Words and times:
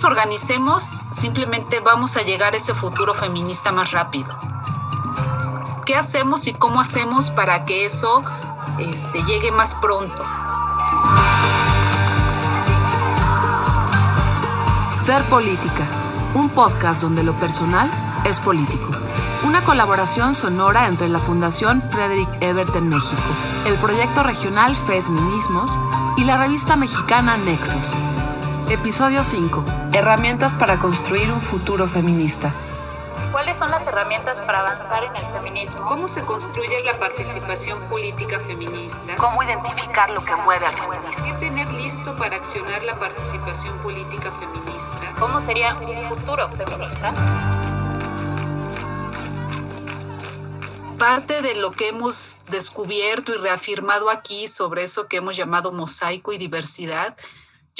Nos 0.00 0.04
organicemos, 0.04 1.02
simplemente 1.10 1.80
vamos 1.80 2.16
a 2.16 2.22
llegar 2.22 2.54
a 2.54 2.56
ese 2.56 2.72
futuro 2.72 3.12
feminista 3.12 3.70
más 3.70 3.90
rápido. 3.90 4.34
¿Qué 5.84 5.94
hacemos 5.94 6.46
y 6.46 6.54
cómo 6.54 6.80
hacemos 6.80 7.30
para 7.30 7.66
que 7.66 7.84
eso 7.84 8.22
este, 8.78 9.22
llegue 9.24 9.50
más 9.50 9.74
pronto? 9.74 10.24
Ser 15.04 15.22
Política, 15.24 15.86
un 16.34 16.48
podcast 16.48 17.02
donde 17.02 17.22
lo 17.22 17.34
personal 17.38 17.90
es 18.24 18.40
político. 18.40 18.88
Una 19.42 19.64
colaboración 19.64 20.32
sonora 20.32 20.86
entre 20.86 21.10
la 21.10 21.18
Fundación 21.18 21.82
Frederick 21.82 22.30
Ebert 22.40 22.74
en 22.74 22.88
México, 22.88 23.22
el 23.66 23.74
proyecto 23.74 24.22
regional 24.22 24.74
FESMinismos 24.76 25.78
y 26.16 26.24
la 26.24 26.38
revista 26.38 26.76
mexicana 26.76 27.36
Nexos. 27.36 27.90
Episodio 28.70 29.22
5. 29.22 29.79
Herramientas 29.92 30.54
para 30.54 30.78
construir 30.78 31.32
un 31.32 31.40
futuro 31.40 31.88
feminista. 31.88 32.52
¿Cuáles 33.32 33.58
son 33.58 33.72
las 33.72 33.84
herramientas 33.84 34.40
para 34.42 34.60
avanzar 34.60 35.02
en 35.02 35.16
el 35.16 35.24
feminismo? 35.32 35.84
¿Cómo 35.88 36.06
se 36.06 36.22
construye 36.22 36.84
la 36.84 36.96
participación 36.96 37.88
política 37.88 38.38
feminista? 38.38 39.16
¿Cómo 39.16 39.42
identificar 39.42 40.10
lo 40.10 40.24
que 40.24 40.36
mueve 40.36 40.64
al 40.66 40.74
feminismo? 40.74 41.24
¿Qué 41.24 41.32
tener 41.44 41.72
listo 41.74 42.14
para 42.14 42.36
accionar 42.36 42.84
la 42.84 42.98
participación 43.00 43.76
política 43.78 44.30
feminista? 44.38 45.14
¿Cómo 45.18 45.40
sería 45.40 45.74
un 45.74 46.02
futuro 46.02 46.48
feminista? 46.50 47.12
Parte 50.98 51.42
de 51.42 51.56
lo 51.56 51.72
que 51.72 51.88
hemos 51.88 52.40
descubierto 52.48 53.34
y 53.34 53.38
reafirmado 53.38 54.08
aquí 54.08 54.46
sobre 54.46 54.84
eso 54.84 55.08
que 55.08 55.16
hemos 55.16 55.36
llamado 55.36 55.72
mosaico 55.72 56.32
y 56.32 56.38
diversidad 56.38 57.16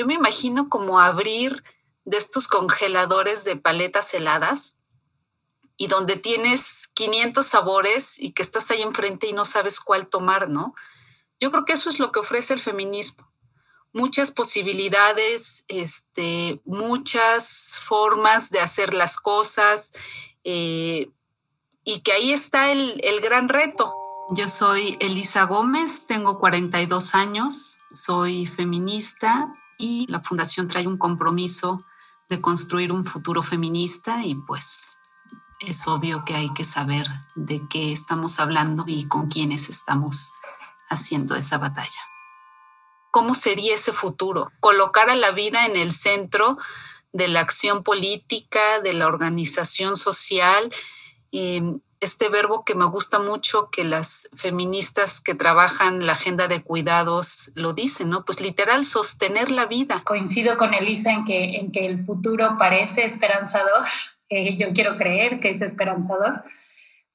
yo 0.00 0.06
me 0.06 0.14
imagino 0.14 0.68
como 0.68 1.00
abrir 1.00 1.62
de 2.10 2.16
estos 2.16 2.48
congeladores 2.48 3.44
de 3.44 3.56
paletas 3.56 4.12
heladas 4.12 4.76
y 5.76 5.86
donde 5.86 6.16
tienes 6.16 6.88
500 6.88 7.46
sabores 7.46 8.20
y 8.20 8.32
que 8.32 8.42
estás 8.42 8.70
ahí 8.70 8.82
enfrente 8.82 9.28
y 9.28 9.32
no 9.32 9.44
sabes 9.44 9.80
cuál 9.80 10.08
tomar, 10.08 10.48
¿no? 10.48 10.74
Yo 11.38 11.50
creo 11.52 11.64
que 11.64 11.72
eso 11.72 11.88
es 11.88 12.00
lo 12.00 12.10
que 12.10 12.18
ofrece 12.18 12.52
el 12.52 12.60
feminismo. 12.60 13.32
Muchas 13.92 14.32
posibilidades, 14.32 15.64
este, 15.68 16.60
muchas 16.64 17.78
formas 17.80 18.50
de 18.50 18.60
hacer 18.60 18.92
las 18.92 19.16
cosas 19.16 19.92
eh, 20.44 21.10
y 21.84 22.00
que 22.00 22.12
ahí 22.12 22.32
está 22.32 22.72
el, 22.72 23.00
el 23.04 23.20
gran 23.20 23.48
reto. 23.48 23.90
Yo 24.36 24.48
soy 24.48 24.96
Elisa 25.00 25.44
Gómez, 25.44 26.06
tengo 26.06 26.38
42 26.40 27.14
años, 27.14 27.78
soy 27.94 28.46
feminista 28.46 29.48
y 29.78 30.06
la 30.08 30.20
fundación 30.20 30.68
trae 30.68 30.86
un 30.86 30.98
compromiso 30.98 31.80
de 32.30 32.40
construir 32.40 32.92
un 32.92 33.04
futuro 33.04 33.42
feminista 33.42 34.24
y 34.24 34.36
pues 34.46 34.96
es 35.60 35.86
obvio 35.86 36.24
que 36.24 36.34
hay 36.34 36.50
que 36.54 36.64
saber 36.64 37.06
de 37.34 37.60
qué 37.70 37.92
estamos 37.92 38.40
hablando 38.40 38.84
y 38.86 39.06
con 39.08 39.28
quiénes 39.28 39.68
estamos 39.68 40.32
haciendo 40.88 41.34
esa 41.34 41.58
batalla. 41.58 42.00
¿Cómo 43.10 43.34
sería 43.34 43.74
ese 43.74 43.92
futuro? 43.92 44.50
Colocar 44.60 45.10
a 45.10 45.16
la 45.16 45.32
vida 45.32 45.66
en 45.66 45.76
el 45.76 45.90
centro 45.90 46.56
de 47.12 47.26
la 47.26 47.40
acción 47.40 47.82
política, 47.82 48.80
de 48.80 48.92
la 48.92 49.08
organización 49.08 49.96
social. 49.96 50.70
Eh, 51.32 51.60
este 52.00 52.30
verbo 52.30 52.64
que 52.64 52.74
me 52.74 52.86
gusta 52.86 53.18
mucho, 53.18 53.70
que 53.70 53.84
las 53.84 54.30
feministas 54.34 55.20
que 55.20 55.34
trabajan 55.34 56.06
la 56.06 56.14
agenda 56.14 56.48
de 56.48 56.62
cuidados 56.62 57.52
lo 57.54 57.74
dicen, 57.74 58.08
¿no? 58.08 58.24
Pues 58.24 58.40
literal, 58.40 58.84
sostener 58.84 59.50
la 59.50 59.66
vida. 59.66 60.02
Coincido 60.04 60.56
con 60.56 60.72
Elisa 60.72 61.12
en 61.12 61.24
que, 61.24 61.56
en 61.56 61.70
que 61.70 61.84
el 61.84 62.00
futuro 62.00 62.56
parece 62.58 63.04
esperanzador. 63.04 63.86
Eh, 64.32 64.56
yo 64.56 64.68
quiero 64.72 64.96
creer 64.96 65.40
que 65.40 65.50
es 65.50 65.60
esperanzador, 65.60 66.44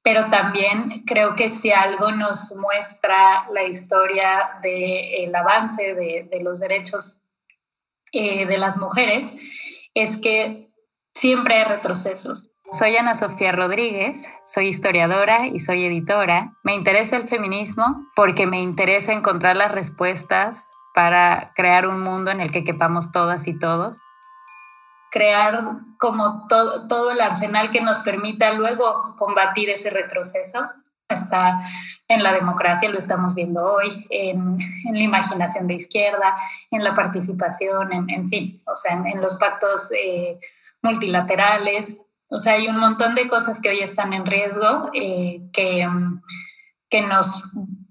pero 0.01 0.29
también 0.29 1.05
creo 1.05 1.33
que 1.33 1.49
si 1.49 1.71
algo 1.71 2.11
nos 2.11 2.53
muestra 2.57 3.47
la 3.53 3.63
historia 3.63 4.59
del 4.61 5.33
avance 5.33 5.95
de, 5.95 6.27
de, 6.29 6.43
los 6.43 6.59
derechos 6.59 7.21
eh, 8.11 8.45
de 8.45 8.57
las 8.57 8.75
mujeres, 8.75 9.31
es 9.93 10.17
que 10.17 10.69
siempre 11.13 11.55
hay 11.55 11.63
retrocesos 11.63 12.51
soy 12.71 12.97
Ana 12.97 13.15
Sofía 13.15 13.51
Rodríguez, 13.51 14.25
soy 14.47 14.67
historiadora 14.67 15.47
y 15.47 15.59
soy 15.59 15.85
editora. 15.85 16.51
Me 16.63 16.73
interesa 16.73 17.15
el 17.15 17.27
feminismo 17.27 17.95
porque 18.15 18.47
me 18.47 18.61
interesa 18.61 19.13
encontrar 19.13 19.55
las 19.55 19.71
respuestas 19.71 20.67
para 20.93 21.51
crear 21.55 21.87
un 21.87 22.01
mundo 22.01 22.31
en 22.31 22.41
el 22.41 22.51
que 22.51 22.63
quepamos 22.63 23.11
todas 23.11 23.47
y 23.47 23.57
todos. 23.57 23.97
Crear 25.11 25.77
como 25.97 26.47
todo, 26.47 27.11
el 27.11 27.21
arsenal 27.21 27.69
que 27.69 27.81
nos 27.81 27.99
permita 27.99 28.51
luego 28.53 29.15
combatir 29.17 29.69
ese 29.69 29.89
retroceso. 29.89 30.65
Está 31.07 31.61
en 32.07 32.23
la 32.23 32.33
democracia, 32.33 32.89
lo 32.89 32.97
estamos 32.97 33.35
viendo 33.35 33.63
hoy, 33.63 34.07
en, 34.09 34.57
la 34.91 35.03
imaginación 35.03 35.67
de 35.67 35.75
izquierda, 35.75 36.35
en 36.71 36.83
la 36.83 36.95
participación, 36.95 37.93
en, 37.93 38.27
fin, 38.27 38.61
o 38.65 38.75
sea, 38.75 38.93
en, 38.93 39.05
en 39.05 39.21
los 39.21 39.35
pactos 39.35 39.91
eh, 39.91 40.39
multilaterales, 40.81 42.01
o 42.29 42.39
sea, 42.39 42.53
hay 42.53 42.67
un 42.67 42.79
montón 42.79 43.15
de 43.15 43.27
cosas 43.27 43.61
que 43.61 43.69
hoy 43.69 43.79
están 43.79 44.13
en 44.13 44.25
riesgo 44.25 44.89
eh, 44.93 45.41
que, 45.53 45.87
que 46.89 47.01
nos 47.01 47.43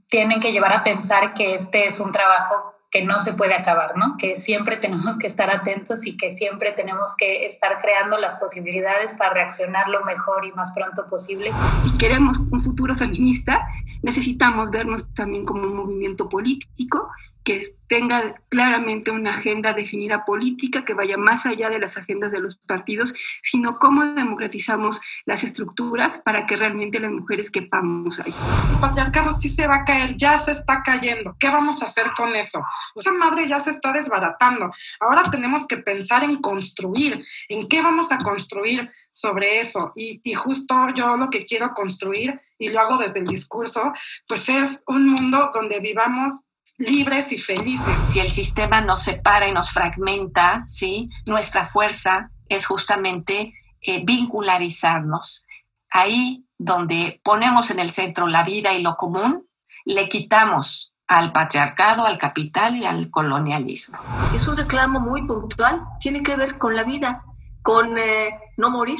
tienen 0.09 0.41
que 0.41 0.53
llevar 0.53 0.73
a 0.73 0.83
pensar 0.83 1.35
que 1.35 1.55
este 1.55 1.87
es 1.87 2.01
un 2.01 2.13
trabajo 2.13 2.75
que 2.95 3.03
no 3.03 3.19
se 3.19 3.33
puede 3.33 3.55
acabar, 3.55 3.97
¿no? 3.97 4.17
Que 4.17 4.37
siempre 4.37 4.77
tenemos 4.85 5.19
que 5.19 5.27
estar 5.27 5.51
atentos 5.51 6.07
y 6.07 6.17
que 6.17 6.31
siempre 6.31 6.73
tenemos 6.73 7.17
que 7.17 7.45
estar 7.45 7.81
creando 7.81 8.17
las 8.19 8.37
posibilidades 8.37 9.15
para 9.15 9.35
reaccionar 9.35 9.89
lo 9.89 10.05
mejor 10.05 10.45
y 10.45 10.53
más 10.53 10.73
pronto 10.73 11.05
posible. 11.07 11.53
Si 11.83 11.99
queremos 11.99 12.39
un 12.39 12.61
futuro 12.61 12.95
feminista, 12.97 13.61
necesitamos 14.05 14.71
vernos 14.71 15.13
también 15.15 15.47
como 15.47 15.63
un 15.63 15.77
movimiento 15.77 16.29
político 16.29 17.11
que 17.43 17.75
tenga 17.89 18.41
claramente 18.49 19.11
una 19.11 19.33
agenda 19.33 19.75
definida 19.75 20.25
política 20.25 20.85
que 20.85 20.95
vaya 20.95 21.17
más 21.17 21.45
allá 21.47 21.69
de 21.69 21.79
las 21.79 21.97
agendas 21.97 22.33
de 22.33 22.41
los 22.41 22.57
partidos, 22.57 23.15
sino 23.43 23.79
cómo 23.79 24.05
democratizamos 24.05 25.01
las 25.27 25.45
estructuras 25.45 26.19
para 26.19 26.47
que 26.47 26.57
realmente 26.57 27.01
las 27.01 27.13
mujeres 27.13 27.51
quepamos 27.51 28.21
ahí. 28.21 28.35
El 28.73 28.81
patriarcado 28.81 29.31
sí 29.33 29.49
se 29.49 29.67
va 29.67 29.77
a 29.77 29.85
caer, 29.85 30.17
ya 30.17 30.37
se 30.39 30.53
está 30.53 30.83
cayendo. 30.83 31.37
¿Qué 31.39 31.49
vamos 31.49 31.83
a 31.83 31.87
hacer 31.87 32.11
con 32.17 32.35
eso? 32.35 32.63
Esa 32.95 33.13
madre 33.13 33.47
ya 33.49 33.59
se 33.59 33.71
está 33.71 33.93
desbaratando. 33.93 34.71
Ahora 35.01 35.23
tenemos 35.31 35.67
que 35.67 35.77
pensar 35.77 36.25
en 36.25 36.41
construir, 36.41 37.25
en 37.49 37.69
qué 37.69 37.83
vamos 37.83 38.13
a 38.13 38.19
construir 38.19 38.91
sobre 39.11 39.61
eso. 39.61 39.93
Y, 39.95 40.21
y 40.25 40.35
justo 40.35 40.75
yo 40.95 41.17
lo 41.17 41.29
que 41.31 41.45
quiero 41.45 41.73
construir, 41.75 42.41
y 42.59 42.71
lo 42.71 42.81
hago 42.81 42.99
desde 42.99 43.21
el 43.21 43.27
discurso, 43.27 43.93
pues 44.27 44.49
es 44.49 44.83
un 44.87 45.11
mundo 45.11 45.51
donde 45.53 45.81
vivamos 45.81 46.45
libres 46.79 47.33
y 47.33 47.39
felices. 47.39 47.95
Si 48.11 48.21
el 48.21 48.31
sistema 48.31 48.81
nos 48.81 49.03
separa 49.03 49.49
y 49.49 49.53
nos 49.53 49.71
fragmenta, 49.71 50.65
¿sí? 50.67 51.09
nuestra 51.27 51.67
fuerza 51.67 52.31
es 52.49 52.67
justamente 52.67 53.55
eh, 53.81 54.03
vincularizarnos. 54.05 55.47
Ahí 55.91 56.45
donde 56.59 57.21
ponemos 57.23 57.71
en 57.71 57.79
el 57.79 57.91
centro 57.91 58.27
la 58.27 58.43
vida 58.45 58.73
y 58.73 58.83
lo 58.83 58.97
común, 58.97 59.47
le 59.85 60.09
quitamos 60.09 60.95
al 61.07 61.33
patriarcado, 61.33 62.07
al 62.07 62.19
capital 62.19 62.77
y 62.77 62.87
al 62.87 63.11
colonialismo. 63.11 63.99
Es 64.35 64.49
un 64.49 64.57
reclamo 64.57 65.01
muy 65.01 65.27
puntual, 65.27 65.83
tiene 66.01 66.23
que 66.23 66.37
ver 66.37 66.59
con 66.59 66.75
la 66.75 66.85
vida, 66.85 67.25
con 67.63 67.99
eh, 67.99 68.39
no 68.57 68.71
morir. 68.71 68.99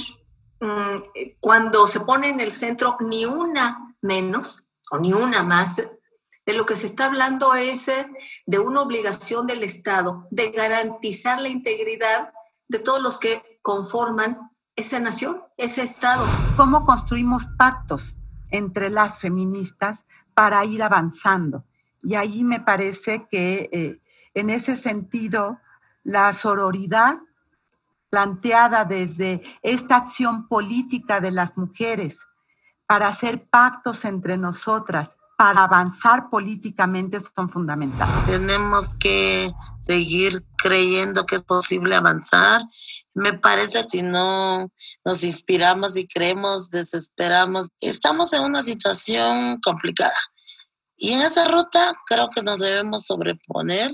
Mm, 0.61 1.33
cuando 1.41 1.87
se 1.87 2.01
pone 2.01 2.29
en 2.29 2.41
el 2.41 2.51
centro 2.51 2.97
ni 3.01 3.25
una 3.25 3.95
menos 4.01 4.67
o 4.91 4.99
ni 4.99 5.13
una 5.13 5.43
más, 5.43 5.77
de 5.77 6.53
lo 6.53 6.67
que 6.67 6.77
se 6.77 6.87
está 6.87 7.07
hablando 7.07 7.55
es 7.55 7.89
eh, 7.89 8.07
de 8.45 8.59
una 8.59 8.83
obligación 8.83 9.47
del 9.47 9.63
Estado 9.63 10.27
de 10.31 10.51
garantizar 10.51 11.41
la 11.41 11.49
integridad 11.49 12.33
de 12.69 12.79
todos 12.79 13.01
los 13.01 13.19
que 13.19 13.59
conforman 13.63 14.51
esa 14.77 15.01
nación, 15.01 15.43
ese 15.57 15.83
Estado. 15.83 16.27
¿Cómo 16.57 16.85
construimos 16.85 17.47
pactos 17.57 18.15
entre 18.55 18.89
las 18.89 19.19
feministas 19.19 20.05
para 20.35 20.65
ir 20.65 20.83
avanzando. 20.83 21.65
Y 22.03 22.15
ahí 22.15 22.45
me 22.45 22.61
parece 22.61 23.27
que 23.31 23.69
eh, 23.73 24.01
en 24.35 24.51
ese 24.51 24.77
sentido 24.77 25.59
la 26.03 26.33
sororidad 26.35 27.17
planteada 28.15 28.85
desde 28.85 29.43
esta 29.61 29.97
acción 29.97 30.47
política 30.47 31.21
de 31.21 31.33
las 31.33 31.57
mujeres 31.57 32.17
para 32.87 33.09
hacer 33.09 33.49
pactos 33.49 34.05
entre 34.05 34.39
nosotras, 34.39 35.11
para 35.37 35.65
avanzar 35.65 36.31
políticamente 36.31 37.19
son 37.35 37.51
fundamentales. 37.51 38.15
Tenemos 38.27 38.97
que 38.99 39.53
seguir 39.81 40.45
creyendo 40.57 41.27
que 41.27 41.35
es 41.35 41.43
posible 41.43 41.97
avanzar. 41.97 42.63
Me 43.15 43.33
parece 43.33 43.83
que 43.83 43.89
si 43.89 44.03
no 44.03 44.71
nos 45.05 45.25
inspiramos 45.25 45.97
y 45.97 46.07
creemos, 46.07 46.71
desesperamos, 46.71 47.71
estamos 47.81 48.33
en 48.33 48.43
una 48.43 48.63
situación 48.63 49.59
complicada. 49.61 50.15
Y 50.97 51.15
en 51.15 51.23
esa 51.23 51.49
ruta 51.49 51.95
creo 52.07 52.31
que 52.31 52.45
nos 52.45 52.61
debemos 52.61 53.07
sobreponer. 53.07 53.91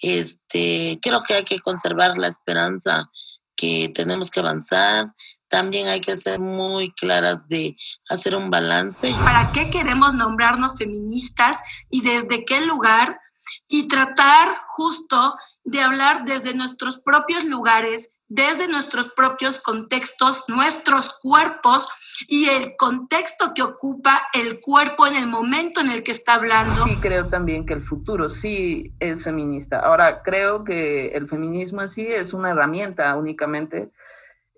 Este, 0.00 1.00
creo 1.02 1.24
que 1.24 1.34
hay 1.34 1.42
que 1.42 1.58
conservar 1.58 2.16
la 2.18 2.28
esperanza 2.28 3.10
que 3.58 3.90
tenemos 3.92 4.30
que 4.30 4.40
avanzar. 4.40 5.12
También 5.48 5.88
hay 5.88 6.00
que 6.00 6.16
ser 6.16 6.40
muy 6.40 6.92
claras 6.92 7.48
de 7.48 7.76
hacer 8.08 8.36
un 8.36 8.50
balance. 8.50 9.12
¿Para 9.14 9.50
qué 9.52 9.68
queremos 9.68 10.14
nombrarnos 10.14 10.76
feministas 10.78 11.58
y 11.90 12.02
desde 12.02 12.44
qué 12.44 12.60
lugar? 12.60 13.20
Y 13.66 13.88
tratar 13.88 14.48
justo 14.68 15.34
de 15.64 15.80
hablar 15.80 16.24
desde 16.24 16.54
nuestros 16.54 16.98
propios 16.98 17.44
lugares, 17.44 18.10
desde 18.28 18.68
nuestros 18.68 19.08
propios 19.10 19.58
contextos, 19.58 20.44
nuestros 20.48 21.14
cuerpos 21.20 21.88
y 22.28 22.48
el 22.48 22.76
contexto 22.76 23.52
que 23.54 23.62
ocupa 23.62 24.22
el 24.34 24.60
cuerpo 24.60 25.06
en 25.06 25.16
el 25.16 25.26
momento 25.26 25.80
en 25.80 25.90
el 25.90 26.02
que 26.02 26.12
está 26.12 26.34
hablando. 26.34 26.84
Sí, 26.84 26.96
creo 27.00 27.28
también 27.28 27.64
que 27.64 27.74
el 27.74 27.82
futuro 27.82 28.28
sí 28.28 28.92
es 29.00 29.24
feminista. 29.24 29.80
Ahora, 29.80 30.22
creo 30.22 30.62
que 30.64 31.08
el 31.08 31.28
feminismo 31.28 31.82
en 31.82 31.88
sí 31.88 32.06
es 32.06 32.34
una 32.34 32.50
herramienta 32.50 33.16
únicamente. 33.16 33.90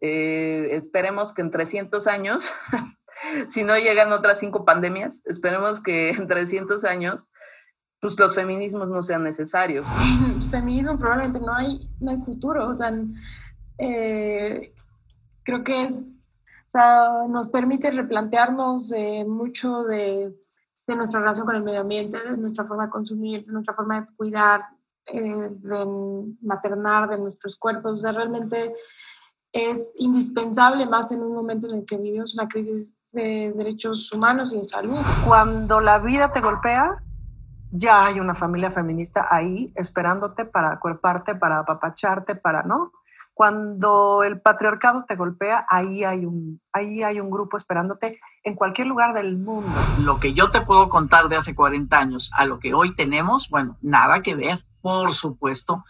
Eh, 0.01 0.69
esperemos 0.73 1.33
que 1.33 1.43
en 1.43 1.51
300 1.51 2.07
años, 2.09 2.51
si 3.51 3.63
no 3.63 3.79
llegan 3.79 4.13
otras 4.13 4.41
cinco 4.41 4.65
pandemias, 4.65 5.23
esperemos 5.27 5.81
que 5.81 6.11
en 6.11 6.27
300 6.27 6.85
años 6.85 7.27
pues 8.01 8.19
los 8.19 8.35
feminismos 8.35 8.89
no 8.89 9.03
sean 9.03 9.23
necesarios. 9.23 9.87
Feminismo 10.51 10.99
probablemente 10.99 11.39
no 11.39 11.55
hay, 11.55 11.89
no 12.01 12.11
hay 12.11 12.17
futuro, 12.25 12.67
o 12.67 12.75
sea, 12.75 12.91
eh, 13.81 14.75
creo 15.43 15.65
que 15.65 15.85
es, 15.85 15.95
o 15.95 16.69
sea, 16.71 17.09
nos 17.29 17.49
permite 17.49 17.91
replantearnos 17.91 18.93
eh, 18.93 19.25
mucho 19.27 19.85
de, 19.85 20.35
de, 20.87 20.97
nuestra 20.97 21.21
relación 21.21 21.47
con 21.47 21.57
el 21.57 21.63
medio 21.63 21.81
ambiente, 21.81 22.19
de 22.19 22.37
nuestra 22.37 22.65
forma 22.67 22.85
de 22.85 22.91
consumir, 22.91 23.47
de 23.47 23.53
nuestra 23.53 23.75
forma 23.75 24.03
de 24.03 24.07
cuidar, 24.17 24.63
eh, 25.07 25.49
de 25.51 26.35
maternar, 26.43 27.09
de 27.09 27.19
nuestros 27.19 27.57
cuerpos. 27.57 27.95
O 27.95 27.99
sea, 27.99 28.13
realmente 28.13 28.75
es 29.53 29.81
indispensable 29.97 30.87
más 30.87 31.11
en 31.11 31.23
un 31.23 31.35
momento 31.35 31.69
en 31.69 31.79
el 31.79 31.87
que 31.87 31.97
vivimos 31.97 32.35
una 32.39 32.49
crisis 32.49 32.95
de 33.13 33.53
derechos 33.57 34.13
humanos 34.13 34.53
y 34.53 34.59
de 34.59 34.65
salud. 34.65 34.99
Cuando 35.27 35.81
la 35.81 35.99
vida 35.99 36.33
te 36.33 36.41
golpea, 36.41 37.03
ya 37.73 38.07
hay 38.07 38.21
una 38.21 38.35
familia 38.35 38.71
feminista 38.71 39.27
ahí 39.31 39.73
esperándote 39.75 40.45
para 40.45 40.73
acuerparte, 40.73 41.35
para 41.35 41.61
apapacharte, 41.61 42.35
para, 42.35 42.63
¿no? 42.63 42.93
Cuando 43.35 44.23
el 44.23 44.41
patriarcado 44.41 45.05
te 45.07 45.17
golpea, 45.17 45.65
ahí 45.69 46.05
hay, 46.05 46.27
un, 46.27 46.61
ahí 46.73 47.03
hay 47.03 47.21
un 47.21 47.31
grupo 47.31 47.57
esperándote 47.57 48.21
en 48.43 48.55
cualquier 48.55 48.87
lugar 48.87 49.15
del 49.15 49.39
mundo. 49.39 49.73
Lo 50.03 50.21
que 50.21 50.35
yo 50.35 50.51
te 50.51 50.61
puedo 50.61 50.89
contar 50.89 51.29
de 51.29 51.37
hace 51.37 51.55
40 51.55 51.99
años 51.99 52.31
a 52.35 52.45
lo 52.45 52.59
que 52.59 52.75
hoy 52.75 52.95
tenemos, 52.95 53.49
bueno, 53.49 53.79
nada 53.81 54.21
que 54.23 54.35
ver, 54.35 54.65
por 54.83 55.13
supuesto 55.13 55.85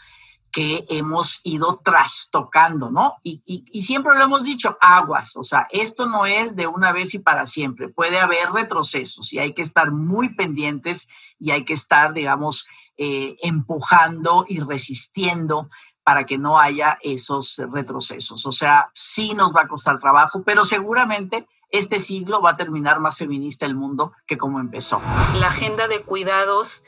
que 0.51 0.85
hemos 0.89 1.41
ido 1.45 1.81
trastocando, 1.83 2.91
¿no? 2.91 3.17
Y, 3.23 3.43
y, 3.47 3.83
siempre 3.83 4.17
lo 4.17 4.25
hemos 4.25 4.43
dicho, 4.43 4.77
aguas, 4.81 5.37
o 5.37 5.43
sea, 5.43 5.69
esto 5.71 6.07
no 6.07 6.27
es 6.27 6.57
de 6.57 6.67
una 6.67 6.93
vez 6.93 7.15
y 7.15 7.21
para 7.21 7.47
siempre, 7.47 7.89
puede 7.89 8.19
haber 8.19 8.51
retrocesos 8.51 9.33
y 9.33 9.39
hay 9.39 9.55
que 9.55 9.63
estar 9.63 9.93
muy 9.93 10.35
pendientes 10.35 11.07
y 11.39 11.53
hay 11.53 11.65
que 11.65 11.75
estar, 11.75 12.13
digamos, 12.13 12.67
eh, 12.97 13.37
empujando 13.43 14.45
y 14.49 14.61
resistiendo 14.61 15.71
para 16.11 16.27
que 16.27 16.39
no 16.39 16.59
haya 16.59 16.99
esos 17.03 17.63
retrocesos. 17.71 18.45
O 18.45 18.51
sea, 18.51 18.91
sí 18.95 19.33
nos 19.33 19.55
va 19.55 19.61
a 19.61 19.69
costar 19.69 20.01
trabajo, 20.01 20.43
pero 20.45 20.65
seguramente 20.65 21.47
este 21.71 22.01
siglo 22.01 22.43
va 22.43 22.51
a 22.51 22.57
terminar 22.57 22.99
más 22.99 23.17
feminista 23.17 23.65
el 23.65 23.77
mundo 23.77 24.13
que 24.27 24.37
como 24.37 24.59
empezó. 24.59 25.01
La 25.39 25.47
agenda 25.47 25.87
de 25.87 26.03
cuidados 26.03 26.83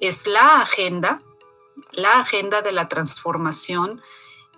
es 0.00 0.26
la 0.26 0.60
agenda, 0.60 1.18
la 1.92 2.20
agenda 2.20 2.60
de 2.60 2.72
la 2.72 2.88
transformación. 2.88 4.02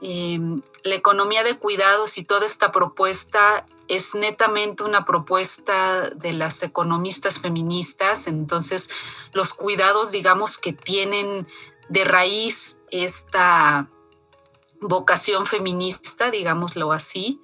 Em, 0.00 0.60
la 0.82 0.96
economía 0.96 1.44
de 1.44 1.56
cuidados 1.56 2.18
y 2.18 2.24
toda 2.24 2.46
esta 2.46 2.72
propuesta 2.72 3.64
es 3.86 4.16
netamente 4.16 4.82
una 4.82 5.04
propuesta 5.04 6.10
de 6.10 6.32
las 6.32 6.64
economistas 6.64 7.38
feministas. 7.38 8.26
Entonces, 8.26 8.90
los 9.32 9.54
cuidados, 9.54 10.10
digamos, 10.10 10.58
que 10.58 10.72
tienen 10.72 11.46
de 11.88 12.04
raíz 12.04 12.78
esta 12.90 13.88
vocación 14.80 15.46
feminista, 15.46 16.30
digámoslo 16.30 16.92
así, 16.92 17.40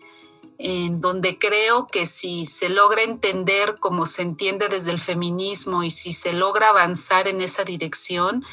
en 0.59 1.01
donde 1.01 1.39
creo 1.39 1.87
que 1.87 2.05
si 2.05 2.45
se 2.45 2.69
logra 2.69 3.03
entender 3.03 3.77
como 3.81 4.05
se 4.05 4.23
entiende 4.23 4.69
desde 4.69 4.91
el 4.91 5.01
feminismo 5.01 5.83
y 5.83 5.91
si 5.91 6.13
se 6.13 6.35
logra 6.35 6.69
avanzar 6.69 7.29
en 7.29 7.41
esa 7.41 7.65
dirección, 7.65 8.45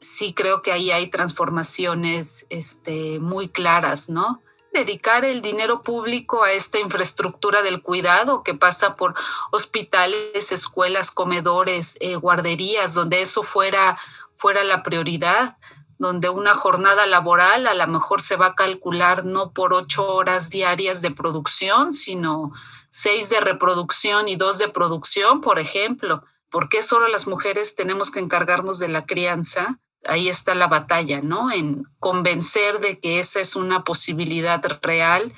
sí 0.00 0.32
creo 0.32 0.62
que 0.62 0.72
ahí 0.72 0.90
hay 0.90 1.10
transformaciones 1.10 2.46
este, 2.48 3.18
muy 3.20 3.48
claras, 3.48 4.08
¿no? 4.08 4.40
Dedicar 4.72 5.24
el 5.24 5.42
dinero 5.42 5.82
público 5.82 6.44
a 6.44 6.52
esta 6.52 6.78
infraestructura 6.78 7.60
del 7.60 7.82
cuidado 7.82 8.42
que 8.42 8.54
pasa 8.54 8.94
por 8.96 9.14
hospitales, 9.50 10.52
escuelas, 10.52 11.10
comedores, 11.10 11.98
eh, 12.00 12.16
guarderías, 12.16 12.94
donde 12.94 13.20
eso 13.20 13.42
fuera 13.42 13.98
fuera 14.40 14.64
la 14.64 14.82
prioridad, 14.82 15.58
donde 15.98 16.30
una 16.30 16.54
jornada 16.54 17.06
laboral 17.06 17.66
a 17.66 17.74
lo 17.74 17.86
mejor 17.86 18.22
se 18.22 18.36
va 18.36 18.46
a 18.46 18.54
calcular 18.54 19.26
no 19.26 19.52
por 19.52 19.74
ocho 19.74 20.08
horas 20.14 20.48
diarias 20.48 21.02
de 21.02 21.10
producción, 21.10 21.92
sino 21.92 22.52
seis 22.88 23.28
de 23.28 23.40
reproducción 23.40 24.28
y 24.28 24.36
dos 24.36 24.56
de 24.56 24.68
producción, 24.68 25.42
por 25.42 25.58
ejemplo. 25.58 26.24
¿Por 26.48 26.70
qué 26.70 26.82
solo 26.82 27.06
las 27.08 27.26
mujeres 27.26 27.74
tenemos 27.74 28.10
que 28.10 28.20
encargarnos 28.20 28.78
de 28.78 28.88
la 28.88 29.04
crianza? 29.04 29.78
Ahí 30.06 30.30
está 30.30 30.54
la 30.54 30.68
batalla, 30.68 31.20
¿no? 31.20 31.52
En 31.52 31.84
convencer 31.98 32.80
de 32.80 32.98
que 32.98 33.18
esa 33.18 33.40
es 33.40 33.54
una 33.54 33.84
posibilidad 33.84 34.62
real 34.80 35.34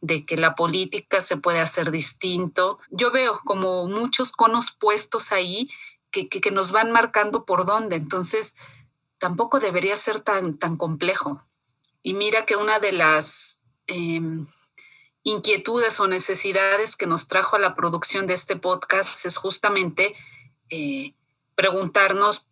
de 0.00 0.24
que 0.24 0.36
la 0.36 0.54
política 0.54 1.20
se 1.20 1.38
puede 1.38 1.60
hacer 1.60 1.90
distinto. 1.90 2.78
Yo 2.90 3.10
veo 3.10 3.40
como 3.44 3.88
muchos 3.88 4.30
conos 4.30 4.70
puestos 4.70 5.32
ahí 5.32 5.68
que, 6.14 6.50
nos 6.50 6.72
van 6.72 6.92
marcando 6.92 7.44
por 7.44 7.66
dónde. 7.66 7.96
Entonces, 7.96 8.56
tampoco 9.18 9.60
debería 9.60 9.96
ser 9.96 10.20
tan, 10.20 10.54
tan 10.54 10.76
complejo. 10.76 11.42
Y 12.02 12.14
mira 12.14 12.46
que 12.46 12.56
una 12.56 12.78
de 12.78 12.92
las 12.92 13.62
em, 13.86 14.46
inquietudes 15.22 15.98
o 16.00 16.06
necesidades 16.06 16.96
que 16.96 17.06
nos 17.06 17.26
trajo 17.28 17.56
a 17.56 17.58
la 17.58 17.74
producción 17.74 18.26
de 18.26 18.34
este 18.34 18.56
podcast 18.56 19.24
es 19.26 19.36
justamente 19.36 20.12
eh, 20.70 21.14
preguntarnos 21.54 22.48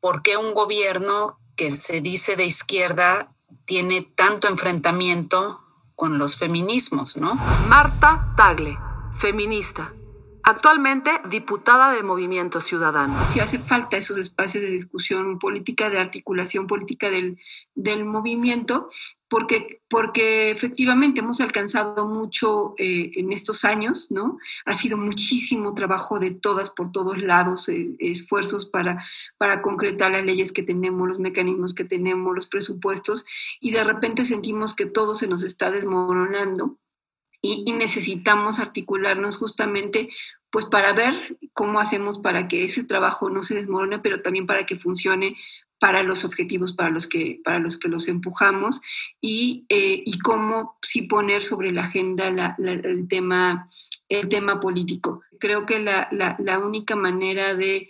por 0.00 0.22
qué 0.22 0.36
un 0.36 0.54
gobierno 0.54 1.38
que 1.56 1.70
se 1.70 2.00
dice 2.00 2.36
de 2.36 2.44
izquierda 2.44 3.32
tiene 3.64 4.02
tanto 4.02 4.48
enfrentamiento 4.48 5.60
con 5.94 6.18
los 6.18 6.36
feminismos, 6.36 7.16
¿no? 7.16 7.34
Marta 7.68 8.32
Tagle, 8.36 8.78
feminista. 9.18 9.92
Actualmente 10.44 11.10
diputada 11.30 11.92
de 11.92 12.02
Movimiento 12.02 12.60
Ciudadano. 12.60 13.16
Sí 13.32 13.38
hace 13.38 13.60
falta 13.60 13.96
esos 13.96 14.18
espacios 14.18 14.64
de 14.64 14.70
discusión 14.70 15.38
política, 15.38 15.88
de 15.88 15.98
articulación 15.98 16.66
política 16.66 17.10
del, 17.10 17.38
del 17.76 18.04
movimiento, 18.04 18.90
porque, 19.28 19.82
porque 19.88 20.50
efectivamente 20.50 21.20
hemos 21.20 21.40
alcanzado 21.40 22.08
mucho 22.08 22.74
eh, 22.76 23.12
en 23.14 23.30
estos 23.30 23.64
años, 23.64 24.10
¿no? 24.10 24.38
Ha 24.64 24.74
sido 24.74 24.98
muchísimo 24.98 25.74
trabajo 25.74 26.18
de 26.18 26.32
todas, 26.32 26.70
por 26.70 26.90
todos 26.90 27.22
lados, 27.22 27.68
eh, 27.68 27.94
esfuerzos 28.00 28.66
para, 28.66 29.04
para 29.38 29.62
concretar 29.62 30.10
las 30.10 30.24
leyes 30.24 30.50
que 30.50 30.64
tenemos, 30.64 31.06
los 31.06 31.20
mecanismos 31.20 31.72
que 31.72 31.84
tenemos, 31.84 32.34
los 32.34 32.48
presupuestos, 32.48 33.24
y 33.60 33.70
de 33.70 33.84
repente 33.84 34.24
sentimos 34.24 34.74
que 34.74 34.86
todo 34.86 35.14
se 35.14 35.28
nos 35.28 35.44
está 35.44 35.70
desmoronando 35.70 36.78
y, 37.42 37.72
necesitamos 37.72 38.58
articularnos 38.58 39.36
justamente 39.36 40.08
pues 40.50 40.66
para 40.66 40.92
ver 40.92 41.36
cómo 41.52 41.80
hacemos 41.80 42.18
para 42.18 42.46
que 42.46 42.64
ese 42.64 42.84
trabajo 42.84 43.30
no 43.30 43.42
se 43.42 43.54
desmorone, 43.54 43.98
pero 43.98 44.22
también 44.22 44.46
para 44.46 44.64
que 44.64 44.78
funcione 44.78 45.36
para 45.80 46.04
los 46.04 46.24
objetivos 46.24 46.74
para 46.74 46.90
los 46.90 47.08
que, 47.08 47.40
para 47.42 47.58
los, 47.58 47.76
que 47.76 47.88
los 47.88 48.06
empujamos 48.06 48.80
y, 49.20 49.64
eh, 49.68 50.02
y 50.04 50.18
cómo 50.20 50.76
sí 50.82 51.02
poner 51.02 51.42
sobre 51.42 51.72
la 51.72 51.82
agenda 51.82 52.54
el 52.58 53.08
tema 53.08 53.68
el 54.08 54.28
tema 54.28 54.60
político. 54.60 55.22
Creo 55.40 55.64
que 55.66 55.80
la, 55.80 56.08
la 56.10 56.58
única 56.58 56.94
manera 56.94 57.54
de 57.54 57.88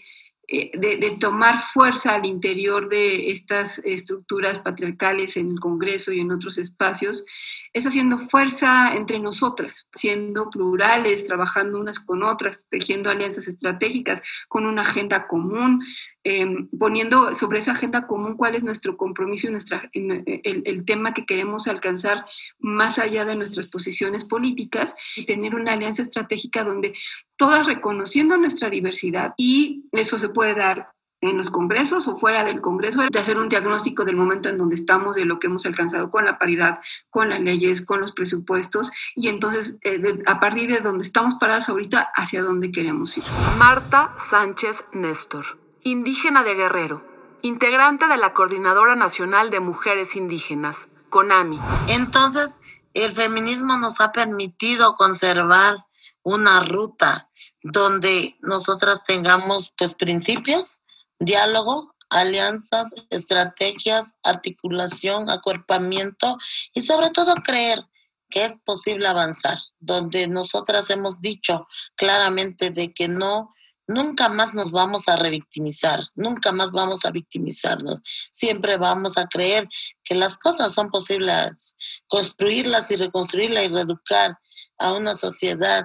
eh, 0.54 0.70
de, 0.74 1.16
tomar 1.18 1.62
fuerza 1.72 2.14
al 2.14 2.26
interior 2.26 2.90
de 2.90 3.30
estas 3.30 3.78
estructuras 3.84 4.58
patriarcales 4.58 5.38
en 5.38 5.52
el 5.52 5.58
Congreso 5.58 6.12
y 6.12 6.20
en 6.20 6.30
otros 6.30 6.58
espacios, 6.58 7.24
es 7.72 7.86
haciendo 7.86 8.18
fuerza 8.28 8.94
entre 8.94 9.18
nosotras, 9.18 9.88
siendo 9.94 10.50
plurales, 10.50 11.24
trabajando 11.24 11.80
unas 11.80 11.98
con 11.98 12.22
otras, 12.22 12.66
tejiendo 12.68 13.08
alianzas 13.08 13.48
estratégicas 13.48 14.20
con 14.48 14.66
una 14.66 14.82
agenda 14.82 15.26
común, 15.26 15.82
em, 16.22 16.68
poniendo 16.78 17.32
sobre 17.32 17.60
esa 17.60 17.72
agenda 17.72 18.06
común 18.06 18.36
cuál 18.36 18.54
es 18.54 18.62
nuestro 18.62 18.96
compromiso 18.96 19.48
y 19.48 19.52
nuestra, 19.52 19.90
el, 19.92 20.62
el 20.64 20.84
tema 20.84 21.14
que 21.14 21.24
queremos 21.24 21.66
alcanzar 21.66 22.26
más 22.58 22.98
allá 22.98 23.24
de 23.24 23.36
nuestras 23.36 23.66
posiciones 23.68 24.24
políticas 24.24 24.94
y 25.16 25.24
tener 25.24 25.54
una 25.54 25.72
alianza 25.72 26.02
estratégica 26.02 26.64
donde 26.64 26.94
todas 27.36 27.66
reconociendo 27.66 28.36
nuestra 28.36 28.68
diversidad 28.68 29.32
y 29.36 29.84
eso 29.92 30.18
se 30.18 30.28
puede 30.28 30.54
dar 30.54 30.92
en 31.22 31.38
los 31.38 31.50
congresos 31.50 32.08
o 32.08 32.18
fuera 32.18 32.44
del 32.44 32.60
congreso, 32.60 33.00
de 33.00 33.18
hacer 33.18 33.38
un 33.38 33.48
diagnóstico 33.48 34.04
del 34.04 34.16
momento 34.16 34.48
en 34.48 34.58
donde 34.58 34.74
estamos, 34.74 35.16
de 35.16 35.24
lo 35.24 35.38
que 35.38 35.46
hemos 35.46 35.64
alcanzado 35.64 36.10
con 36.10 36.24
la 36.24 36.36
paridad, 36.38 36.80
con 37.10 37.30
las 37.30 37.40
leyes, 37.40 37.84
con 37.86 38.00
los 38.00 38.12
presupuestos, 38.12 38.90
y 39.14 39.28
entonces 39.28 39.76
eh, 39.82 40.22
a 40.26 40.40
partir 40.40 40.70
de 40.70 40.80
donde 40.80 41.04
estamos 41.04 41.36
paradas 41.36 41.68
ahorita, 41.68 42.10
hacia 42.14 42.42
dónde 42.42 42.72
queremos 42.72 43.16
ir. 43.16 43.24
Marta 43.56 44.14
Sánchez 44.28 44.84
Néstor, 44.92 45.58
indígena 45.82 46.42
de 46.42 46.54
Guerrero, 46.54 47.06
integrante 47.42 48.08
de 48.08 48.16
la 48.16 48.34
Coordinadora 48.34 48.96
Nacional 48.96 49.50
de 49.50 49.60
Mujeres 49.60 50.16
Indígenas, 50.16 50.88
CONAMI. 51.08 51.60
Entonces, 51.86 52.60
el 52.94 53.12
feminismo 53.12 53.76
nos 53.76 54.00
ha 54.00 54.10
permitido 54.10 54.96
conservar 54.96 55.84
una 56.24 56.64
ruta 56.64 57.28
donde 57.62 58.36
nosotras 58.40 59.04
tengamos 59.04 59.72
pues 59.76 59.94
principios, 59.94 60.81
diálogo, 61.24 61.94
alianzas, 62.10 62.92
estrategias, 63.10 64.18
articulación, 64.22 65.30
acuerpamiento 65.30 66.36
y 66.74 66.82
sobre 66.82 67.10
todo 67.10 67.34
creer 67.36 67.80
que 68.28 68.44
es 68.44 68.56
posible 68.64 69.06
avanzar, 69.06 69.58
donde 69.78 70.26
nosotras 70.26 70.88
hemos 70.90 71.20
dicho 71.20 71.66
claramente 71.96 72.70
de 72.70 72.92
que 72.92 73.08
no, 73.08 73.50
nunca 73.86 74.28
más 74.28 74.54
nos 74.54 74.70
vamos 74.70 75.08
a 75.08 75.16
revictimizar, 75.16 76.02
nunca 76.14 76.50
más 76.52 76.70
vamos 76.72 77.04
a 77.04 77.10
victimizarnos, 77.10 78.00
siempre 78.32 78.78
vamos 78.78 79.18
a 79.18 79.26
creer 79.26 79.68
que 80.02 80.14
las 80.14 80.38
cosas 80.38 80.72
son 80.72 80.90
posibles, 80.90 81.76
construirlas 82.08 82.90
y 82.90 82.96
reconstruirlas 82.96 83.64
y 83.64 83.68
reeducar 83.68 84.38
a 84.78 84.92
una 84.92 85.14
sociedad 85.14 85.84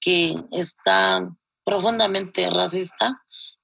que 0.00 0.34
está 0.52 1.28
profundamente 1.64 2.48
racista, 2.48 3.20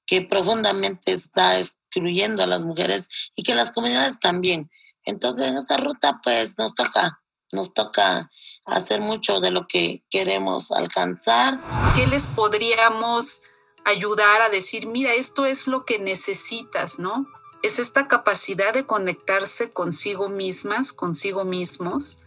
que 0.07 0.23
profundamente 0.23 1.13
está 1.13 1.59
excluyendo 1.59 2.43
a 2.43 2.47
las 2.47 2.65
mujeres 2.65 3.09
y 3.35 3.43
que 3.43 3.55
las 3.55 3.73
comunidades 3.73 4.19
también. 4.21 4.71
Entonces, 5.05 5.49
en 5.49 5.57
esta 5.57 5.77
ruta, 5.77 6.21
pues 6.23 6.59
nos 6.59 6.75
toca, 6.75 7.21
nos 7.53 7.73
toca 7.75 8.31
hacer 8.65 9.01
mucho 9.01 9.41
de 9.41 9.51
lo 9.51 9.67
que 9.67 10.03
queremos 10.11 10.71
alcanzar. 10.73 11.61
¿Qué 11.95 12.07
les 12.07 12.27
podríamos 12.27 13.43
ayudar 13.85 14.43
a 14.43 14.49
decir, 14.49 14.87
mira, 14.87 15.13
esto 15.15 15.45
es 15.45 15.67
lo 15.69 15.85
que 15.85 15.99
necesitas, 15.99 16.99
¿no? 16.99 17.27
Es 17.63 17.79
esta 17.79 18.09
capacidad 18.09 18.73
de 18.73 18.87
conectarse 18.87 19.73
consigo 19.73 20.29
mismas, 20.29 20.93
consigo 20.93 21.45
mismos, 21.45 22.19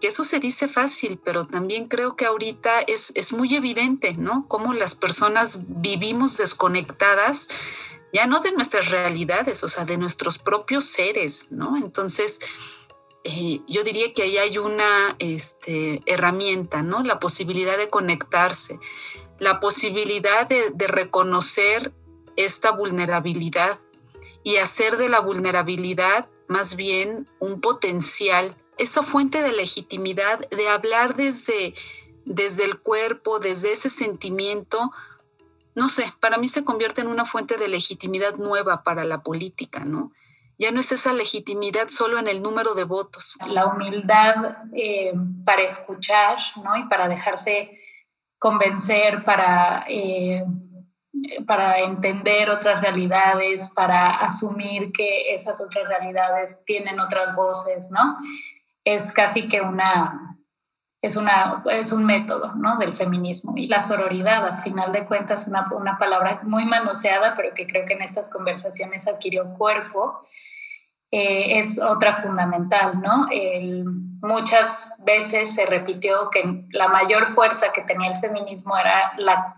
que 0.00 0.08
eso 0.08 0.24
se 0.24 0.38
dice 0.38 0.68
fácil, 0.68 1.20
pero 1.22 1.46
también 1.46 1.88
creo 1.88 2.16
que 2.16 2.26
ahorita 2.26 2.80
es, 2.80 3.12
es 3.14 3.32
muy 3.32 3.54
evidente, 3.54 4.14
¿no? 4.14 4.46
Cómo 4.48 4.74
las 4.74 4.94
personas 4.94 5.60
vivimos 5.68 6.36
desconectadas, 6.36 7.48
ya 8.12 8.26
no 8.26 8.40
de 8.40 8.52
nuestras 8.52 8.90
realidades, 8.90 9.62
o 9.64 9.68
sea, 9.68 9.84
de 9.84 9.98
nuestros 9.98 10.38
propios 10.38 10.84
seres, 10.86 11.50
¿no? 11.50 11.76
Entonces, 11.76 12.40
eh, 13.24 13.60
yo 13.66 13.82
diría 13.84 14.12
que 14.12 14.22
ahí 14.22 14.38
hay 14.38 14.58
una 14.58 15.16
este, 15.18 16.02
herramienta, 16.06 16.82
¿no? 16.82 17.02
La 17.02 17.18
posibilidad 17.18 17.76
de 17.76 17.90
conectarse, 17.90 18.78
la 19.38 19.60
posibilidad 19.60 20.46
de, 20.46 20.70
de 20.72 20.86
reconocer 20.86 21.92
esta 22.36 22.70
vulnerabilidad 22.70 23.78
y 24.44 24.56
hacer 24.56 24.96
de 24.96 25.08
la 25.08 25.20
vulnerabilidad 25.20 26.28
más 26.46 26.76
bien 26.76 27.28
un 27.40 27.60
potencial 27.60 28.54
esa 28.78 29.02
fuente 29.02 29.42
de 29.42 29.52
legitimidad 29.52 30.40
de 30.50 30.68
hablar 30.68 31.16
desde, 31.16 31.74
desde 32.24 32.64
el 32.64 32.78
cuerpo, 32.80 33.38
desde 33.38 33.72
ese 33.72 33.90
sentimiento, 33.90 34.92
no 35.74 35.88
sé, 35.88 36.12
para 36.20 36.38
mí 36.38 36.48
se 36.48 36.64
convierte 36.64 37.00
en 37.00 37.08
una 37.08 37.24
fuente 37.24 37.56
de 37.56 37.68
legitimidad 37.68 38.36
nueva 38.36 38.82
para 38.82 39.04
la 39.04 39.22
política, 39.22 39.84
¿no? 39.84 40.12
Ya 40.58 40.72
no 40.72 40.80
es 40.80 40.90
esa 40.90 41.12
legitimidad 41.12 41.86
solo 41.86 42.18
en 42.18 42.26
el 42.26 42.42
número 42.42 42.74
de 42.74 42.82
votos. 42.82 43.38
La 43.46 43.66
humildad 43.66 44.56
eh, 44.74 45.12
para 45.44 45.62
escuchar, 45.62 46.36
¿no? 46.64 46.76
Y 46.76 46.88
para 46.88 47.08
dejarse 47.08 47.78
convencer, 48.40 49.22
para, 49.22 49.84
eh, 49.88 50.44
para 51.46 51.78
entender 51.78 52.50
otras 52.50 52.80
realidades, 52.80 53.70
para 53.70 54.16
asumir 54.16 54.90
que 54.90 55.32
esas 55.32 55.60
otras 55.60 55.86
realidades 55.88 56.60
tienen 56.64 56.98
otras 56.98 57.36
voces, 57.36 57.90
¿no? 57.92 58.18
Es 58.94 59.12
casi 59.12 59.48
que 59.48 59.60
una, 59.60 60.38
es, 61.02 61.16
una, 61.16 61.62
es 61.70 61.92
un 61.92 62.06
método 62.06 62.54
¿no? 62.54 62.78
del 62.78 62.94
feminismo. 62.94 63.52
Y 63.56 63.66
la 63.66 63.80
sororidad, 63.80 64.46
a 64.46 64.54
final 64.54 64.92
de 64.92 65.04
cuentas, 65.04 65.46
una, 65.46 65.68
una, 65.72 65.98
palabra 65.98 66.40
muy 66.44 66.64
manoseada, 66.64 67.34
pero 67.34 67.52
que 67.54 67.66
creo 67.66 67.84
que 67.84 67.92
en 67.92 68.02
estas 68.02 68.28
conversaciones 68.28 69.06
adquirió 69.06 69.52
cuerpo, 69.54 70.22
eh, 71.10 71.58
es 71.58 71.80
otra 71.80 72.14
fundamental. 72.14 73.00
¿no? 73.00 73.28
muchas 74.20 75.00
veces 75.04 75.54
se 75.54 75.66
repitió 75.66 76.30
que 76.30 76.64
la 76.70 76.88
mayor 76.88 77.26
fuerza 77.26 77.72
que 77.72 77.82
tenía 77.82 78.10
el 78.10 78.16
feminismo 78.16 78.76
era 78.76 79.12
la 79.16 79.54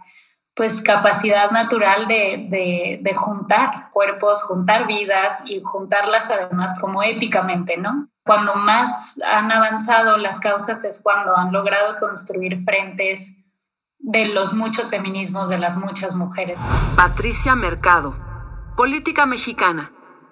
pues 0.54 0.82
capacidad 0.82 1.50
natural 1.52 2.06
de, 2.06 2.99
de 3.00 3.14
juntar 3.14 3.88
cuerpos, 3.90 4.42
juntar 4.42 4.87
vidas 4.87 5.40
y 5.46 5.62
juntarlas 5.62 6.28
además 6.28 6.78
como 6.78 7.02
éticamente, 7.02 7.78
¿no? 7.78 8.10
Cuando 8.30 8.54
más 8.54 9.20
han 9.28 9.50
avanzado 9.50 10.16
las 10.16 10.38
causas 10.38 10.84
es 10.84 11.02
cuando 11.02 11.37
han 11.37 11.52
logrado 11.52 11.99
construir 11.99 12.60
frentes 12.60 13.37
de 13.99 14.26
los 14.26 14.54
muchos 14.54 14.88
feminismos, 14.88 15.49
de 15.49 15.58
las 15.58 15.76
muchas 15.76 16.14
mujeres. 16.14 16.60
Patricia 16.94 17.56
Mercado, 17.56 18.16
política 18.76 19.26
mexicana, 19.26 19.90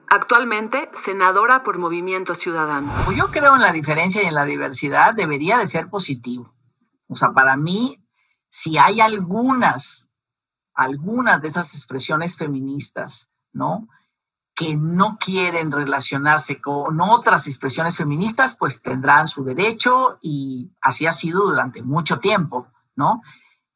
actualmente 0.08 0.88
senadora 1.02 1.64
por 1.64 1.78
Movimiento 1.78 2.36
Ciudadano. 2.36 2.92
Pues 3.04 3.16
yo 3.16 3.32
creo 3.32 3.56
en 3.56 3.62
la 3.62 3.72
diferencia 3.72 4.22
y 4.22 4.26
en 4.26 4.34
la 4.34 4.44
diversidad 4.44 5.12
debería 5.14 5.58
de 5.58 5.66
ser 5.66 5.88
positivo. 5.88 6.54
O 7.08 7.16
sea, 7.16 7.32
para 7.32 7.56
mí, 7.56 8.00
si 8.48 8.78
hay 8.78 9.00
algunas, 9.00 10.08
algunas 10.72 11.42
de 11.42 11.48
esas 11.48 11.74
expresiones 11.74 12.36
feministas, 12.36 13.28
¿no? 13.52 13.88
Que 14.58 14.74
no 14.74 15.18
quieren 15.18 15.70
relacionarse 15.70 16.60
con 16.60 17.00
otras 17.00 17.46
expresiones 17.46 17.96
feministas, 17.96 18.56
pues 18.56 18.82
tendrán 18.82 19.28
su 19.28 19.44
derecho 19.44 20.18
y 20.20 20.68
así 20.80 21.06
ha 21.06 21.12
sido 21.12 21.44
durante 21.44 21.80
mucho 21.80 22.18
tiempo, 22.18 22.66
¿no? 22.96 23.22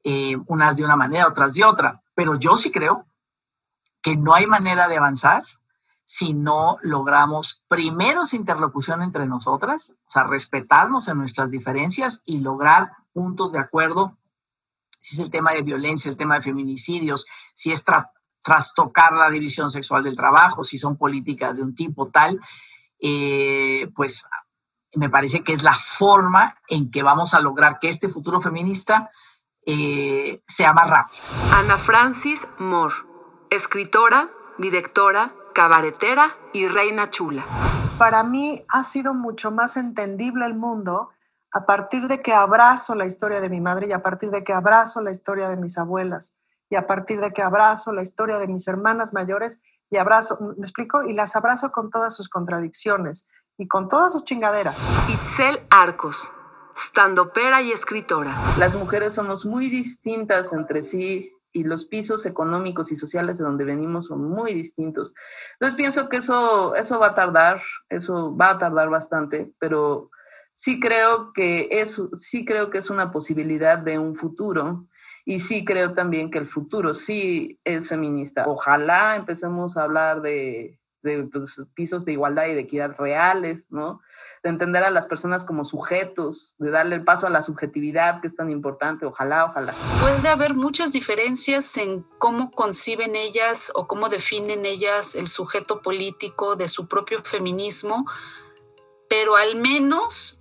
Eh, 0.02 0.36
unas 0.48 0.76
de 0.76 0.84
una 0.84 0.96
manera, 0.96 1.28
otras 1.28 1.54
de 1.54 1.64
otra. 1.64 2.02
Pero 2.16 2.34
yo 2.34 2.56
sí 2.56 2.72
creo 2.72 3.06
que 4.02 4.16
no 4.16 4.34
hay 4.34 4.48
manera 4.48 4.88
de 4.88 4.96
avanzar 4.96 5.44
si 6.04 6.34
no 6.34 6.78
logramos 6.82 7.62
primero 7.68 8.22
interlocución 8.32 9.02
entre 9.02 9.28
nosotras, 9.28 9.92
o 10.08 10.10
sea, 10.10 10.24
respetarnos 10.24 11.06
en 11.06 11.16
nuestras 11.16 11.48
diferencias 11.48 12.22
y 12.24 12.40
lograr 12.40 12.90
puntos 13.12 13.52
de 13.52 13.60
acuerdo 13.60 14.18
si 15.00 15.14
es 15.14 15.20
el 15.20 15.30
tema 15.30 15.52
de 15.52 15.62
violencia, 15.62 16.10
el 16.10 16.16
tema 16.16 16.34
de 16.34 16.42
feminicidios, 16.42 17.24
si 17.54 17.70
es 17.70 17.84
trastocar 18.42 19.12
la 19.12 19.30
división 19.30 19.70
sexual 19.70 20.02
del 20.02 20.16
trabajo, 20.16 20.64
si 20.64 20.78
son 20.78 20.96
políticas 20.96 21.56
de 21.56 21.62
un 21.62 21.74
tipo 21.74 22.08
tal, 22.08 22.40
eh, 22.98 23.88
pues 23.94 24.24
me 24.94 25.08
parece 25.08 25.42
que 25.42 25.52
es 25.52 25.62
la 25.62 25.76
forma 25.78 26.56
en 26.68 26.90
que 26.90 27.02
vamos 27.02 27.34
a 27.34 27.40
lograr 27.40 27.78
que 27.78 27.88
este 27.88 28.08
futuro 28.08 28.40
feminista 28.40 29.10
eh, 29.64 30.42
sea 30.46 30.72
más 30.72 30.90
rápido. 30.90 31.22
Ana 31.52 31.78
Francis 31.78 32.46
Moore, 32.58 32.94
escritora, 33.50 34.28
directora, 34.58 35.34
cabaretera 35.54 36.36
y 36.52 36.66
reina 36.66 37.10
chula. 37.10 37.44
Para 37.98 38.24
mí 38.24 38.64
ha 38.68 38.84
sido 38.84 39.14
mucho 39.14 39.50
más 39.50 39.76
entendible 39.76 40.44
el 40.46 40.54
mundo 40.54 41.10
a 41.52 41.64
partir 41.66 42.08
de 42.08 42.22
que 42.22 42.32
abrazo 42.32 42.94
la 42.94 43.04
historia 43.06 43.40
de 43.40 43.48
mi 43.48 43.60
madre 43.60 43.86
y 43.88 43.92
a 43.92 44.02
partir 44.02 44.30
de 44.30 44.42
que 44.42 44.52
abrazo 44.52 45.00
la 45.00 45.10
historia 45.10 45.48
de 45.48 45.56
mis 45.56 45.78
abuelas 45.78 46.36
y 46.72 46.74
a 46.74 46.86
partir 46.86 47.20
de 47.20 47.34
que 47.34 47.42
abrazo 47.42 47.92
la 47.92 48.00
historia 48.00 48.38
de 48.38 48.46
mis 48.46 48.66
hermanas 48.66 49.12
mayores 49.12 49.60
y 49.90 49.98
abrazo, 49.98 50.38
¿me 50.56 50.62
explico? 50.62 51.04
Y 51.04 51.12
las 51.12 51.36
abrazo 51.36 51.70
con 51.70 51.90
todas 51.90 52.16
sus 52.16 52.30
contradicciones 52.30 53.28
y 53.58 53.68
con 53.68 53.90
todas 53.90 54.12
sus 54.12 54.24
chingaderas. 54.24 54.82
Itzel 55.06 55.60
Arcos, 55.68 56.32
standopera 56.88 57.60
y 57.60 57.72
escritora. 57.72 58.34
Las 58.58 58.74
mujeres 58.74 59.12
somos 59.12 59.44
muy 59.44 59.68
distintas 59.68 60.54
entre 60.54 60.82
sí 60.82 61.30
y 61.52 61.64
los 61.64 61.84
pisos 61.84 62.24
económicos 62.24 62.90
y 62.90 62.96
sociales 62.96 63.36
de 63.36 63.44
donde 63.44 63.66
venimos 63.66 64.06
son 64.06 64.24
muy 64.24 64.54
distintos. 64.54 65.12
Entonces 65.60 65.76
pienso 65.76 66.08
que 66.08 66.16
eso, 66.16 66.74
eso 66.74 66.98
va 66.98 67.08
a 67.08 67.14
tardar, 67.14 67.60
eso 67.90 68.34
va 68.34 68.52
a 68.52 68.58
tardar 68.58 68.88
bastante, 68.88 69.52
pero 69.58 70.08
sí 70.54 70.80
creo 70.80 71.34
que 71.34 71.68
es, 71.70 72.00
sí 72.18 72.46
creo 72.46 72.70
que 72.70 72.78
es 72.78 72.88
una 72.88 73.12
posibilidad 73.12 73.76
de 73.76 73.98
un 73.98 74.16
futuro 74.16 74.86
y 75.24 75.40
sí 75.40 75.64
creo 75.64 75.94
también 75.94 76.30
que 76.30 76.38
el 76.38 76.48
futuro 76.48 76.94
sí 76.94 77.58
es 77.64 77.88
feminista. 77.88 78.44
Ojalá 78.46 79.16
empecemos 79.16 79.76
a 79.76 79.84
hablar 79.84 80.20
de, 80.22 80.78
de 81.02 81.24
pues, 81.24 81.60
pisos 81.74 82.04
de 82.04 82.12
igualdad 82.12 82.46
y 82.46 82.54
de 82.54 82.60
equidad 82.60 82.96
reales, 82.98 83.70
¿no? 83.70 84.00
de 84.42 84.50
entender 84.50 84.82
a 84.82 84.90
las 84.90 85.06
personas 85.06 85.44
como 85.44 85.64
sujetos, 85.64 86.56
de 86.58 86.70
darle 86.70 86.96
el 86.96 87.04
paso 87.04 87.26
a 87.26 87.30
la 87.30 87.42
subjetividad, 87.42 88.20
que 88.20 88.26
es 88.26 88.34
tan 88.34 88.50
importante. 88.50 89.06
Ojalá, 89.06 89.44
ojalá. 89.44 89.72
Puede 90.00 90.28
haber 90.28 90.54
muchas 90.54 90.92
diferencias 90.92 91.76
en 91.76 92.04
cómo 92.18 92.50
conciben 92.50 93.14
ellas 93.14 93.70
o 93.74 93.86
cómo 93.86 94.08
definen 94.08 94.66
ellas 94.66 95.14
el 95.14 95.28
sujeto 95.28 95.80
político 95.80 96.56
de 96.56 96.66
su 96.66 96.88
propio 96.88 97.20
feminismo, 97.20 98.04
pero 99.08 99.36
al 99.36 99.56
menos 99.56 100.40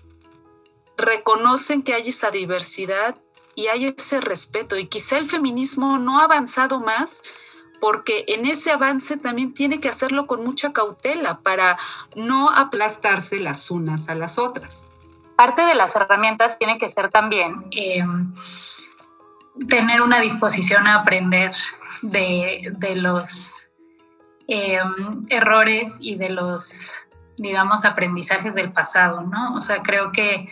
reconocen 0.97 1.83
que 1.83 1.93
hay 1.93 2.09
esa 2.09 2.31
diversidad 2.31 3.15
y 3.55 3.67
hay 3.67 3.85
ese 3.85 4.21
respeto. 4.21 4.77
Y 4.77 4.87
quizá 4.87 5.17
el 5.17 5.25
feminismo 5.25 5.97
no 5.97 6.19
ha 6.19 6.25
avanzado 6.25 6.79
más 6.79 7.23
porque 7.81 8.25
en 8.27 8.45
ese 8.45 8.71
avance 8.71 9.17
también 9.17 9.53
tiene 9.53 9.79
que 9.81 9.89
hacerlo 9.89 10.27
con 10.27 10.43
mucha 10.43 10.71
cautela 10.71 11.39
para 11.39 11.77
no 12.15 12.49
aplastarse 12.49 13.39
las 13.39 13.71
unas 13.71 14.07
a 14.07 14.15
las 14.15 14.37
otras. 14.37 14.77
Parte 15.35 15.63
de 15.63 15.73
las 15.73 15.95
herramientas 15.95 16.59
tiene 16.59 16.77
que 16.77 16.89
ser 16.89 17.09
también 17.09 17.65
em, 17.71 18.33
tener 19.67 20.01
una 20.01 20.21
disposición 20.21 20.85
a 20.85 20.99
aprender 20.99 21.51
de, 22.03 22.95
los 22.95 23.67
em, 24.47 25.25
errores 25.29 25.97
y 25.99 26.15
de 26.15 26.29
los, 26.29 26.93
digamos, 27.37 27.83
aprendizajes 27.83 28.53
del 28.53 28.71
pasado, 28.71 29.21
¿no? 29.21 29.55
O 29.55 29.61
sea, 29.61 29.81
creo 29.81 30.11
que 30.11 30.47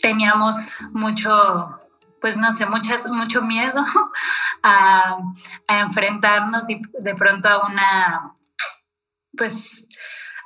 teníamos 0.00 0.76
mucho 0.92 1.80
pues 2.20 2.36
no 2.36 2.52
sé, 2.52 2.66
muchas, 2.66 3.06
mucho 3.08 3.42
miedo 3.42 3.80
a, 4.62 5.18
enfrentarnos 5.68 6.64
de 6.66 7.14
pronto 7.14 7.48
a 7.48 7.66
una, 7.66 8.34
pues, 9.36 9.86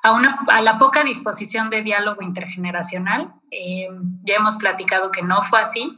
a, 0.03 0.12
una, 0.12 0.41
a 0.49 0.61
la 0.61 0.79
poca 0.79 1.05
disposición 1.05 1.71
de 1.71 1.83
diálogo 1.83 2.23
intergeneracional. 2.23 3.33
Eh, 3.50 3.89
ya 4.23 4.37
hemos 4.37 4.57
platicado 4.57 5.11
que 5.11 5.23
no 5.23 5.43
fue 5.43 5.61
así, 5.61 5.97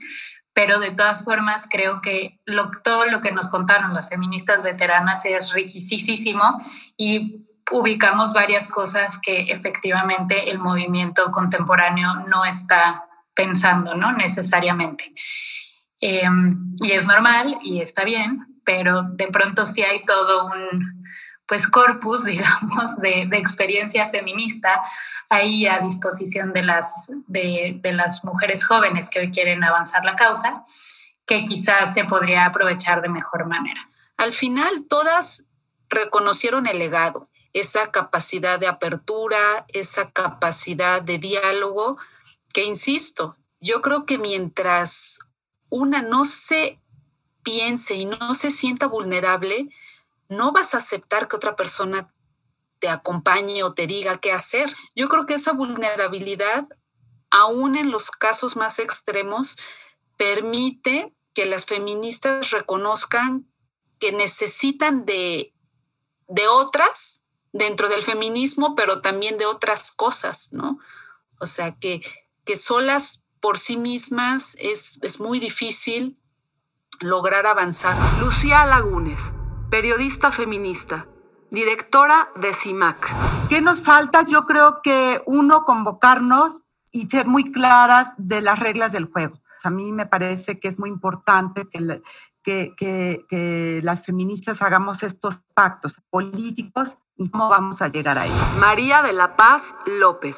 pero 0.54 0.78
de 0.78 0.90
todas 0.90 1.24
formas 1.24 1.66
creo 1.70 2.00
que 2.00 2.40
lo, 2.44 2.68
todo 2.84 3.06
lo 3.06 3.20
que 3.20 3.32
nos 3.32 3.48
contaron 3.48 3.92
las 3.92 4.08
feministas 4.08 4.62
veteranas 4.62 5.24
es 5.24 5.52
riquísimo 5.52 6.60
y 6.96 7.46
ubicamos 7.70 8.32
varias 8.32 8.70
cosas 8.70 9.18
que 9.20 9.42
efectivamente 9.50 10.50
el 10.50 10.58
movimiento 10.58 11.30
contemporáneo 11.30 12.14
no 12.26 12.44
está 12.44 13.06
pensando, 13.34 13.94
¿no? 13.94 14.12
Necesariamente. 14.12 15.14
Em, 16.04 16.74
y 16.82 16.90
es 16.90 17.06
normal 17.06 17.58
y 17.62 17.80
está 17.80 18.02
bien, 18.02 18.60
pero 18.64 19.04
de 19.04 19.28
pronto 19.28 19.66
sí 19.66 19.82
hay 19.82 20.04
todo 20.04 20.46
un 20.46 21.04
pues 21.46 21.68
corpus, 21.68 22.24
digamos, 22.24 22.96
de, 22.96 23.22
experiencia 23.32 24.08
feminista 24.08 24.82
ahí 25.28 25.66
a 25.66 25.78
disposición 25.78 26.52
de 26.52 26.64
las, 26.64 27.08
de, 27.28 27.78
de 27.80 27.92
las 27.92 28.24
mujeres 28.24 28.64
jóvenes 28.66 29.08
que 29.08 29.20
hoy 29.20 29.30
quieren 29.30 29.62
avanzar 29.62 30.04
la 30.04 30.16
causa, 30.16 30.64
que 31.24 31.44
quizás 31.44 31.94
se 31.94 32.04
podría 32.04 32.46
aprovechar 32.46 33.00
de 33.00 33.08
mejor 33.08 33.46
manera. 33.46 33.80
Al 34.16 34.32
final, 34.32 34.86
todas 34.88 35.46
reconocieron 35.88 36.66
el 36.66 36.80
legado, 36.80 37.28
esa 37.52 37.92
capacidad 37.92 38.58
de 38.58 38.66
apertura, 38.66 39.66
esa 39.68 40.10
capacidad 40.10 41.00
de 41.00 41.18
diálogo, 41.18 41.96
que 42.52 42.64
insisto, 42.64 43.36
yo 43.60 43.82
creo 43.82 44.04
que 44.04 44.18
mientras 44.18 45.20
una 45.72 46.02
no 46.02 46.26
se 46.26 46.78
piense 47.42 47.94
y 47.94 48.04
no 48.04 48.34
se 48.34 48.50
sienta 48.50 48.86
vulnerable, 48.86 49.70
no 50.28 50.52
vas 50.52 50.74
a 50.74 50.76
aceptar 50.76 51.28
que 51.28 51.36
otra 51.36 51.56
persona 51.56 52.12
te 52.78 52.90
acompañe 52.90 53.62
o 53.62 53.72
te 53.72 53.86
diga 53.86 54.18
qué 54.18 54.32
hacer. 54.32 54.70
Yo 54.94 55.08
creo 55.08 55.24
que 55.24 55.34
esa 55.34 55.52
vulnerabilidad, 55.52 56.66
aún 57.30 57.76
en 57.76 57.90
los 57.90 58.10
casos 58.10 58.54
más 58.54 58.78
extremos, 58.78 59.56
permite 60.18 61.14
que 61.32 61.46
las 61.46 61.64
feministas 61.64 62.50
reconozcan 62.50 63.46
que 63.98 64.12
necesitan 64.12 65.06
de, 65.06 65.54
de 66.28 66.48
otras 66.48 67.22
dentro 67.52 67.88
del 67.88 68.02
feminismo, 68.02 68.74
pero 68.74 69.00
también 69.00 69.38
de 69.38 69.46
otras 69.46 69.90
cosas, 69.90 70.52
¿no? 70.52 70.78
O 71.40 71.46
sea, 71.46 71.76
que, 71.78 72.02
que 72.44 72.58
solas 72.58 73.21
por 73.42 73.58
sí 73.58 73.76
mismas 73.76 74.56
es, 74.60 74.98
es 75.02 75.20
muy 75.20 75.40
difícil 75.40 76.18
lograr 77.00 77.46
avanzar. 77.46 77.96
Lucía 78.20 78.64
Lagunes, 78.64 79.20
periodista 79.68 80.30
feminista, 80.30 81.06
directora 81.50 82.30
de 82.36 82.54
CIMAC. 82.54 83.48
¿Qué 83.48 83.60
nos 83.60 83.82
falta? 83.82 84.22
Yo 84.22 84.46
creo 84.46 84.80
que 84.80 85.20
uno, 85.26 85.64
convocarnos 85.64 86.62
y 86.92 87.08
ser 87.08 87.26
muy 87.26 87.50
claras 87.50 88.12
de 88.16 88.40
las 88.40 88.60
reglas 88.60 88.92
del 88.92 89.06
juego. 89.06 89.38
a 89.64 89.70
mí 89.70 89.92
me 89.92 90.06
parece 90.06 90.60
que 90.60 90.68
es 90.68 90.78
muy 90.78 90.90
importante 90.90 91.68
que, 91.68 92.00
que, 92.44 92.74
que, 92.76 93.24
que, 93.28 93.80
las 93.82 94.04
feministas 94.04 94.62
hagamos 94.62 95.02
estos 95.02 95.40
pactos 95.54 96.00
políticos 96.10 96.96
y 97.16 97.28
cómo 97.28 97.48
vamos 97.48 97.82
a 97.82 97.88
llegar 97.88 98.18
ahí. 98.18 98.32
María 98.58 99.02
de 99.02 99.12
la 99.12 99.36
Paz 99.36 99.74
López 99.86 100.36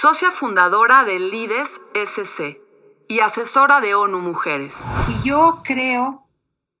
socia 0.00 0.32
fundadora 0.32 1.04
de 1.04 1.18
LIDES 1.18 1.80
SC 1.94 2.60
y 3.08 3.20
asesora 3.20 3.80
de 3.80 3.94
ONU 3.94 4.18
Mujeres. 4.20 4.74
Y 5.08 5.28
yo 5.28 5.62
creo 5.64 6.26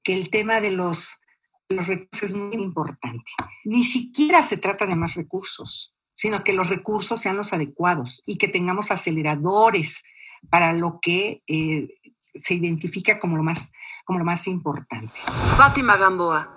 que 0.02 0.14
el 0.14 0.30
tema 0.30 0.60
de 0.60 0.70
los, 0.70 1.20
los 1.68 1.86
recursos 1.86 2.30
es 2.30 2.34
muy 2.34 2.56
importante. 2.56 3.30
Ni 3.64 3.84
siquiera 3.84 4.42
se 4.42 4.56
trata 4.56 4.86
de 4.86 4.96
más 4.96 5.14
recursos, 5.14 5.94
sino 6.12 6.42
que 6.42 6.52
los 6.52 6.68
recursos 6.68 7.20
sean 7.20 7.36
los 7.36 7.52
adecuados 7.52 8.22
y 8.26 8.36
que 8.36 8.48
tengamos 8.48 8.90
aceleradores 8.90 10.02
para 10.50 10.72
lo 10.72 10.98
que 11.00 11.42
eh, 11.46 11.88
se 12.34 12.54
identifica 12.54 13.20
como 13.20 13.36
lo, 13.36 13.42
más, 13.42 13.70
como 14.04 14.18
lo 14.18 14.24
más 14.24 14.46
importante. 14.48 15.14
Fátima 15.56 15.96
Gamboa, 15.96 16.54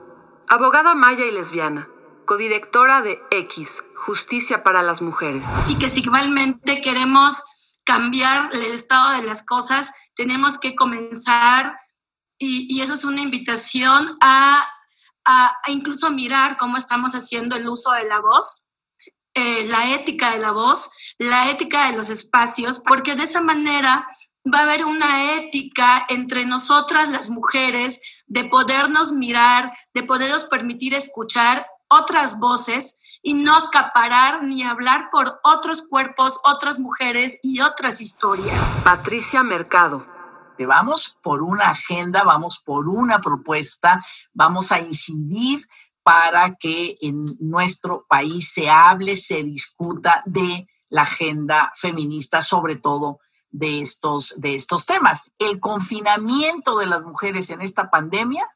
abogada 0.48 0.96
maya 0.96 1.26
y 1.26 1.32
lesbiana 1.32 1.88
codirectora 2.28 3.02
de 3.02 3.20
X, 3.32 3.82
Justicia 3.96 4.62
para 4.62 4.84
las 4.84 5.02
Mujeres. 5.02 5.42
Y 5.68 5.80
que 5.80 5.90
si 5.90 6.02
igualmente 6.02 6.82
queremos 6.82 7.82
cambiar 7.84 8.50
el 8.52 8.62
estado 8.66 9.20
de 9.20 9.24
las 9.24 9.44
cosas, 9.44 9.92
tenemos 10.16 10.60
que 10.60 10.76
comenzar, 10.76 11.80
y, 12.38 12.82
eso 12.82 12.94
es 12.94 13.04
una 13.04 13.22
invitación 13.22 14.16
a, 14.22 14.68
a, 15.26 15.56
incluso 15.70 16.12
mirar 16.12 16.58
cómo 16.58 16.78
estamos 16.78 17.14
haciendo 17.14 17.56
el 17.56 17.68
uso 17.68 17.92
de 17.94 18.04
la 18.04 18.20
voz, 18.20 18.62
eh, 19.34 19.66
la 19.68 19.94
ética 19.96 20.32
de 20.32 20.40
la 20.40 20.52
voz, 20.52 20.92
la 21.18 21.50
ética 21.50 21.90
de 21.90 21.98
los 21.98 22.10
espacios, 22.10 22.80
porque 22.80 23.16
de 23.16 23.24
esa 23.24 23.42
manera 23.42 24.08
va 24.54 24.60
a 24.60 24.64
haber 24.64 24.86
una 24.86 25.36
ética 25.36 26.06
entre 26.10 26.46
nosotras 26.46 27.10
las 27.10 27.30
mujeres 27.30 28.24
de 28.28 28.46
podernos 28.46 29.12
mirar, 29.12 29.72
de 29.94 30.04
podernos 30.04 30.46
permitir 30.46 30.94
escuchar 30.94 31.66
otras 31.90 32.40
voces 32.40 33.20
y 33.22 33.34
no 33.34 33.56
acaparar 33.56 34.44
ni 34.44 34.64
hablar 34.64 35.10
por 35.12 35.40
otros 35.44 35.82
cuerpos, 35.82 36.40
otras 36.44 36.80
mujeres 36.80 37.38
y 37.42 37.62
otras 37.62 38.02
historias. 38.02 38.60
Patricia 38.84 39.44
Mercado. 39.44 40.06
Vamos 40.60 41.20
por 41.22 41.44
una 41.44 41.70
agenda, 41.70 42.24
vamos 42.24 42.60
por 42.66 42.90
una 42.90 43.20
propuesta, 43.20 44.04
vamos 44.34 44.72
a 44.72 44.80
incidir 44.80 45.60
para 46.02 46.56
que 46.56 46.98
en 47.02 47.36
nuestro 47.40 48.06
país 48.08 48.54
se 48.54 48.70
hable, 48.70 49.16
se 49.16 49.44
discuta 49.44 50.24
de 50.26 50.68
la 50.90 51.02
agenda 51.04 51.72
feminista, 51.76 52.42
sobre 52.42 52.78
todo 52.78 53.20
de 53.52 53.82
estos, 53.82 54.34
de 54.38 54.56
estos 54.56 54.86
temas. 54.86 55.22
El 55.38 55.60
confinamiento 55.60 56.78
de 56.78 56.86
las 56.86 57.04
mujeres 57.04 57.50
en 57.50 57.62
esta 57.62 57.90
pandemia 57.90 58.48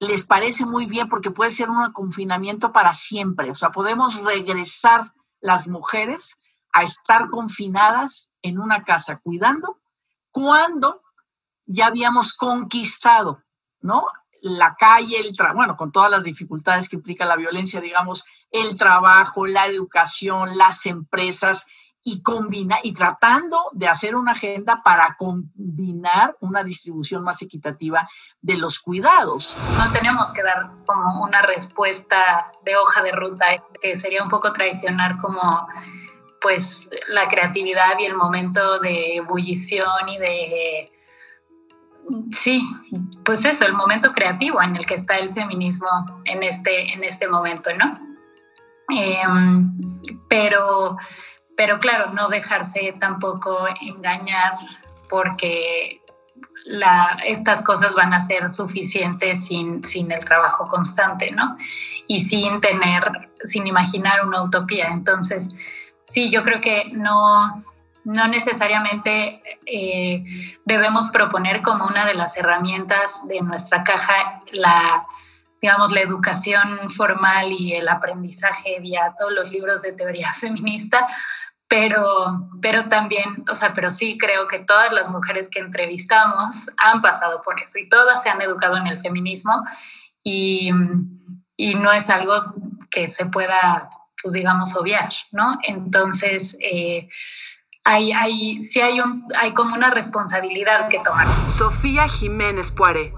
les 0.00 0.26
parece 0.26 0.64
muy 0.64 0.86
bien 0.86 1.08
porque 1.08 1.30
puede 1.30 1.50
ser 1.50 1.70
un 1.70 1.92
confinamiento 1.92 2.72
para 2.72 2.92
siempre. 2.92 3.50
O 3.50 3.54
sea, 3.54 3.70
podemos 3.70 4.16
regresar 4.22 5.12
las 5.40 5.68
mujeres 5.68 6.38
a 6.72 6.82
estar 6.82 7.30
confinadas 7.30 8.28
en 8.42 8.58
una 8.58 8.84
casa 8.84 9.18
cuidando 9.18 9.78
cuando 10.30 11.02
ya 11.66 11.86
habíamos 11.86 12.34
conquistado, 12.34 13.42
¿no? 13.80 14.06
La 14.40 14.76
calle, 14.76 15.18
el 15.18 15.36
trabajo, 15.36 15.56
bueno, 15.56 15.76
con 15.76 15.90
todas 15.90 16.10
las 16.10 16.22
dificultades 16.22 16.88
que 16.88 16.96
implica 16.96 17.24
la 17.24 17.36
violencia, 17.36 17.80
digamos, 17.80 18.24
el 18.50 18.76
trabajo, 18.76 19.46
la 19.46 19.66
educación, 19.66 20.56
las 20.56 20.86
empresas 20.86 21.66
y 22.10 22.22
combina 22.22 22.78
y 22.82 22.92
tratando 22.92 23.70
de 23.72 23.86
hacer 23.86 24.16
una 24.16 24.32
agenda 24.32 24.80
para 24.82 25.14
combinar 25.18 26.34
una 26.40 26.64
distribución 26.64 27.22
más 27.22 27.42
equitativa 27.42 28.08
de 28.40 28.56
los 28.56 28.78
cuidados. 28.78 29.54
No 29.76 29.92
tenemos 29.92 30.32
que 30.32 30.42
dar 30.42 30.70
como 30.86 31.22
una 31.22 31.42
respuesta 31.42 32.50
de 32.64 32.76
hoja 32.76 33.02
de 33.02 33.12
ruta 33.12 33.44
que 33.82 33.94
sería 33.94 34.22
un 34.22 34.30
poco 34.30 34.52
traicionar 34.52 35.18
como 35.18 35.68
pues 36.40 36.88
la 37.08 37.28
creatividad 37.28 37.98
y 37.98 38.06
el 38.06 38.14
momento 38.14 38.78
de 38.78 39.16
ebullición 39.16 40.08
y 40.08 40.18
de 40.18 40.92
sí, 42.30 42.62
pues 43.22 43.44
eso, 43.44 43.66
el 43.66 43.74
momento 43.74 44.12
creativo 44.12 44.62
en 44.62 44.76
el 44.76 44.86
que 44.86 44.94
está 44.94 45.18
el 45.18 45.28
feminismo 45.28 45.88
en 46.24 46.42
este, 46.42 46.94
en 46.94 47.04
este 47.04 47.28
momento, 47.28 47.70
¿no? 47.76 48.08
Em, 48.88 50.00
pero, 50.28 50.96
pero 51.58 51.80
claro, 51.80 52.12
no 52.12 52.28
dejarse 52.28 52.94
tampoco 53.00 53.66
engañar 53.80 54.52
porque 55.08 56.00
estas 57.26 57.64
cosas 57.64 57.96
van 57.96 58.14
a 58.14 58.20
ser 58.20 58.48
suficientes 58.48 59.46
sin, 59.46 59.82
sin 59.82 60.12
el 60.12 60.24
trabajo 60.24 60.68
constante, 60.68 61.32
¿no? 61.32 61.56
Y 62.06 62.20
sin 62.20 62.60
tener, 62.60 63.32
sin 63.42 63.66
imaginar 63.66 64.24
una 64.24 64.44
utopía. 64.44 64.88
Entonces, 64.92 65.50
sí, 66.04 66.30
yo 66.30 66.44
creo 66.44 66.60
que 66.60 66.92
no, 66.92 67.50
no 68.04 68.28
necesariamente 68.28 69.42
eh, 69.66 70.24
debemos 70.64 71.08
proponer 71.08 71.60
como 71.60 71.86
una 71.86 72.06
de 72.06 72.14
las 72.14 72.36
herramientas 72.36 73.26
de 73.26 73.40
nuestra 73.40 73.82
caja 73.82 74.42
la, 74.52 75.04
digamos, 75.60 75.92
la 75.92 76.00
educación 76.00 76.88
formal 76.88 77.52
y 77.52 77.74
el 77.74 77.88
aprendizaje 77.88 78.78
vía 78.80 79.14
todos 79.18 79.32
los 79.32 79.50
libros 79.50 79.82
de 79.82 79.92
teoría 79.92 80.32
feminista, 80.40 81.02
pero, 81.68 82.48
pero 82.62 82.88
también, 82.88 83.44
o 83.50 83.54
sea, 83.54 83.74
pero 83.74 83.90
sí 83.90 84.16
creo 84.18 84.46
que 84.46 84.60
todas 84.60 84.92
las 84.92 85.10
mujeres 85.10 85.48
que 85.48 85.58
entrevistamos 85.58 86.70
han 86.78 87.00
pasado 87.00 87.40
por 87.42 87.60
eso 87.60 87.78
y 87.78 87.88
todas 87.88 88.22
se 88.22 88.30
han 88.30 88.40
educado 88.40 88.78
en 88.78 88.86
el 88.86 88.96
feminismo 88.96 89.62
y, 90.24 90.70
y 91.56 91.74
no 91.74 91.92
es 91.92 92.08
algo 92.08 92.52
que 92.90 93.08
se 93.08 93.26
pueda, 93.26 93.90
pues 94.22 94.32
digamos, 94.32 94.74
obviar, 94.76 95.10
¿no? 95.32 95.58
Entonces, 95.62 96.56
eh, 96.60 97.08
hay, 97.84 98.12
hay, 98.12 98.62
sí 98.62 98.80
hay, 98.80 99.00
un, 99.00 99.26
hay 99.38 99.52
como 99.52 99.74
una 99.74 99.90
responsabilidad 99.90 100.88
que 100.88 100.98
tomar. 101.00 101.26
Sofía 101.56 102.08
Jiménez 102.08 102.70
Puare, 102.70 103.12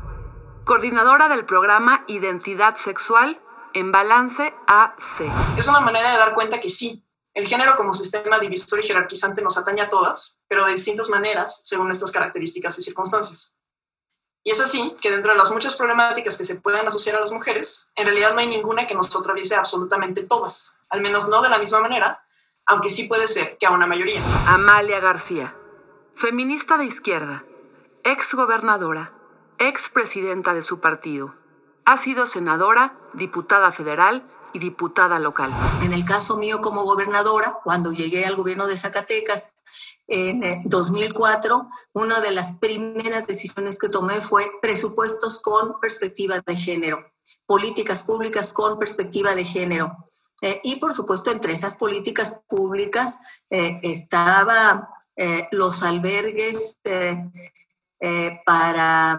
coordinadora 0.71 1.29
del 1.29 1.47
programa 1.47 2.05
Identidad 2.07 2.77
Sexual 2.77 3.41
en 3.75 3.91
Balance 3.91 4.55
AC. 4.69 5.29
Es 5.59 5.67
una 5.67 5.81
manera 5.81 6.13
de 6.13 6.17
dar 6.17 6.33
cuenta 6.33 6.61
que 6.61 6.71
sí, 6.71 7.05
el 7.35 7.45
género 7.45 7.75
como 7.75 7.93
sistema 7.93 8.39
divisor 8.39 8.79
y 8.79 8.85
jerarquizante 8.85 9.43
nos 9.43 9.59
atañe 9.59 9.83
a 9.83 9.89
todas, 9.89 10.39
pero 10.47 10.67
de 10.67 10.71
distintas 10.71 11.11
maneras 11.11 11.63
según 11.65 11.87
nuestras 11.87 12.13
características 12.13 12.79
y 12.79 12.83
circunstancias. 12.83 13.57
Y 14.45 14.53
es 14.53 14.61
así 14.61 14.95
que 15.01 15.11
dentro 15.11 15.33
de 15.33 15.39
las 15.39 15.51
muchas 15.51 15.75
problemáticas 15.75 16.39
que 16.39 16.45
se 16.45 16.55
pueden 16.55 16.87
asociar 16.87 17.17
a 17.17 17.21
las 17.21 17.33
mujeres, 17.33 17.91
en 17.97 18.05
realidad 18.07 18.33
no 18.33 18.39
hay 18.39 18.47
ninguna 18.47 18.87
que 18.87 18.95
nos 18.95 19.13
atraviese 19.17 19.57
absolutamente 19.57 20.23
todas, 20.23 20.77
al 20.89 21.01
menos 21.01 21.29
no 21.29 21.43
de 21.43 21.49
la 21.49 21.59
misma 21.59 21.81
manera, 21.81 22.23
aunque 22.67 22.91
sí 22.91 23.09
puede 23.09 23.27
ser 23.27 23.59
que 23.59 23.67
a 23.67 23.73
una 23.73 23.89
mayoría. 23.89 24.23
Amalia 24.47 25.01
García, 25.01 25.53
feminista 26.15 26.77
de 26.77 26.85
izquierda, 26.85 27.45
ex 28.05 28.37
gobernadora, 29.61 29.69
ex 29.69 29.89
presidenta 29.89 30.55
de 30.55 30.63
su 30.63 30.81
partido. 30.81 31.35
Ha 31.85 31.99
sido 31.99 32.27
senadora, 32.27 32.99
diputada 33.15 33.73
federal 33.73 34.23
y 34.53 34.59
diputada 34.59 35.19
local. 35.19 35.53
En 35.83 35.93
el 35.93 36.05
caso 36.05 36.37
mío 36.37 36.61
como 36.61 36.85
gobernadora, 36.85 37.59
cuando 37.63 37.93
llegué 37.93 38.25
al 38.25 38.37
gobierno 38.37 38.67
de 38.67 38.77
Zacatecas 38.77 39.53
en 40.09 40.63
2004, 40.65 41.57
eh, 41.57 41.75
una 41.93 42.21
de 42.21 42.33
las 42.33 42.53
primeras 42.59 43.27
decisiones 43.27 43.79
que 43.79 43.89
tomé 43.89 44.21
fue 44.21 44.51
presupuestos 44.61 45.41
con 45.41 45.79
perspectiva 45.81 46.41
de 46.45 46.57
género, 46.57 47.13
políticas 47.47 48.03
públicas 48.03 48.53
con 48.53 48.79
perspectiva 48.79 49.35
de 49.35 49.45
género. 49.45 49.97
Eh, 50.43 50.61
y 50.65 50.77
por 50.77 50.93
supuesto, 50.93 51.31
entre 51.31 51.53
esas 51.53 51.77
políticas 51.77 52.41
públicas 52.49 53.21
eh, 53.51 53.79
estaban 53.83 54.89
eh, 55.17 55.49
los 55.53 55.83
albergues 55.83 56.79
para 58.45 59.19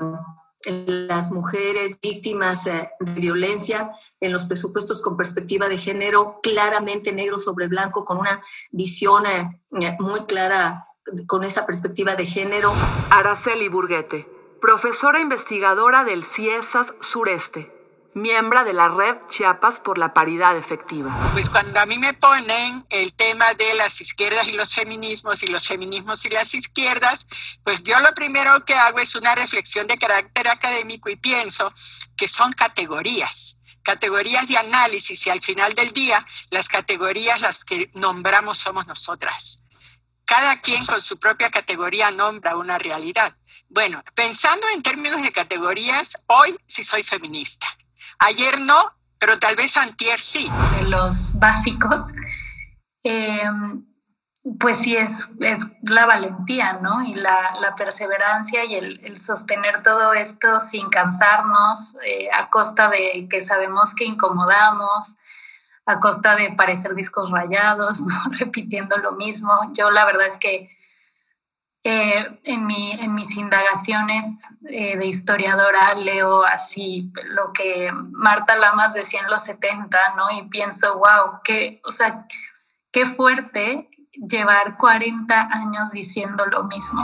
las 0.75 1.31
mujeres 1.31 1.99
víctimas 2.01 2.65
de 2.65 2.89
violencia 2.99 3.91
en 4.19 4.31
los 4.31 4.45
presupuestos 4.45 5.01
con 5.01 5.17
perspectiva 5.17 5.67
de 5.67 5.77
género, 5.77 6.39
claramente 6.43 7.11
negro 7.11 7.39
sobre 7.39 7.67
blanco, 7.67 8.05
con 8.05 8.17
una 8.19 8.43
visión 8.71 9.23
muy 9.99 10.21
clara 10.21 10.87
con 11.27 11.43
esa 11.43 11.65
perspectiva 11.65 12.15
de 12.15 12.25
género. 12.25 12.73
Araceli 13.09 13.67
Burguete, 13.69 14.27
profesora 14.61 15.19
investigadora 15.19 16.03
del 16.03 16.23
CIESAS 16.23 16.93
Sureste 17.01 17.80
miembro 18.13 18.63
de 18.63 18.73
la 18.73 18.89
red 18.89 19.15
Chiapas 19.29 19.79
por 19.79 19.97
la 19.97 20.13
paridad 20.13 20.57
efectiva. 20.57 21.11
Pues 21.33 21.49
cuando 21.49 21.79
a 21.79 21.85
mí 21.85 21.97
me 21.97 22.13
ponen 22.13 22.85
el 22.89 23.13
tema 23.13 23.53
de 23.53 23.73
las 23.75 24.01
izquierdas 24.01 24.47
y 24.47 24.53
los 24.53 24.73
feminismos 24.73 25.43
y 25.43 25.47
los 25.47 25.67
feminismos 25.67 26.25
y 26.25 26.29
las 26.29 26.53
izquierdas, 26.53 27.27
pues 27.63 27.83
yo 27.83 27.99
lo 27.99 28.13
primero 28.13 28.63
que 28.65 28.73
hago 28.73 28.99
es 28.99 29.15
una 29.15 29.35
reflexión 29.35 29.87
de 29.87 29.97
carácter 29.97 30.47
académico 30.47 31.09
y 31.09 31.15
pienso 31.15 31.73
que 32.15 32.27
son 32.27 32.53
categorías 32.53 33.57
categorías 33.83 34.47
de 34.47 34.57
análisis 34.57 35.25
y 35.25 35.29
al 35.29 35.41
final 35.41 35.73
del 35.73 35.91
día 35.91 36.25
las 36.49 36.67
categorías 36.67 37.41
las 37.41 37.65
que 37.65 37.89
nombramos 37.95 38.57
somos 38.57 38.87
nosotras. 38.87 39.63
Cada 40.25 40.61
quien 40.61 40.85
con 40.85 41.01
su 41.01 41.19
propia 41.19 41.49
categoría 41.49 42.11
nombra 42.11 42.55
una 42.55 42.77
realidad. 42.77 43.35
Bueno, 43.67 44.03
pensando 44.15 44.67
en 44.73 44.83
términos 44.83 45.21
de 45.21 45.31
categorías, 45.31 46.17
hoy 46.27 46.55
sí 46.65 46.83
soy 46.83 47.03
feminista. 47.03 47.67
Ayer 48.23 48.59
no, 48.59 48.77
pero 49.17 49.39
tal 49.39 49.55
vez 49.55 49.75
antier 49.77 50.19
sí. 50.19 50.47
De 50.79 50.89
los 50.89 51.37
básicos, 51.39 52.13
em, 53.01 53.83
pues 54.59 54.77
sí 54.77 54.95
es, 54.95 55.29
es, 55.39 55.65
la 55.83 56.05
valentía, 56.05 56.73
¿no? 56.73 57.01
Y 57.03 57.15
la, 57.15 57.73
perseverancia 57.75 58.63
y 58.63 58.75
el, 58.75 59.17
sostener 59.17 59.81
todo 59.81 60.13
esto 60.13 60.59
sin 60.59 60.87
cansarnos, 60.89 61.95
eh, 62.05 62.29
a 62.31 62.47
costa 62.49 62.89
de 62.89 63.27
que 63.27 63.41
sabemos 63.41 63.95
que 63.95 64.05
incomodamos, 64.05 65.15
a 65.87 65.99
costa 65.99 66.35
de 66.35 66.51
parecer 66.51 66.93
discos 66.93 67.31
rayados, 67.31 68.01
¿no? 68.01 68.15
Repitiendo 68.37 68.97
lo 68.97 69.13
mismo. 69.13 69.71
Yo 69.73 69.89
la 69.89 70.05
verdad 70.05 70.27
es 70.27 70.37
que 70.37 70.69
eh, 71.83 72.39
en, 72.43 72.67
mi, 72.67 72.91
en 72.91 73.15
mis 73.15 73.35
indagaciones 73.35 74.45
eh, 74.69 74.95
de 74.97 75.05
historiadora 75.07 75.95
leo 75.95 76.43
así 76.43 77.11
lo 77.25 77.51
que 77.53 77.91
Marta 78.11 78.55
Lamas 78.55 78.93
decía 78.93 79.21
en 79.21 79.31
los 79.31 79.43
70, 79.45 79.97
¿no? 80.15 80.29
Y 80.29 80.47
pienso, 80.47 80.99
wow, 80.99 81.39
qué, 81.43 81.81
o 81.83 81.89
sea, 81.89 82.27
qué 82.91 83.07
fuerte 83.07 83.89
llevar 84.13 84.77
40 84.77 85.49
años 85.51 85.91
diciendo 85.91 86.45
lo 86.45 86.65
mismo. 86.65 87.03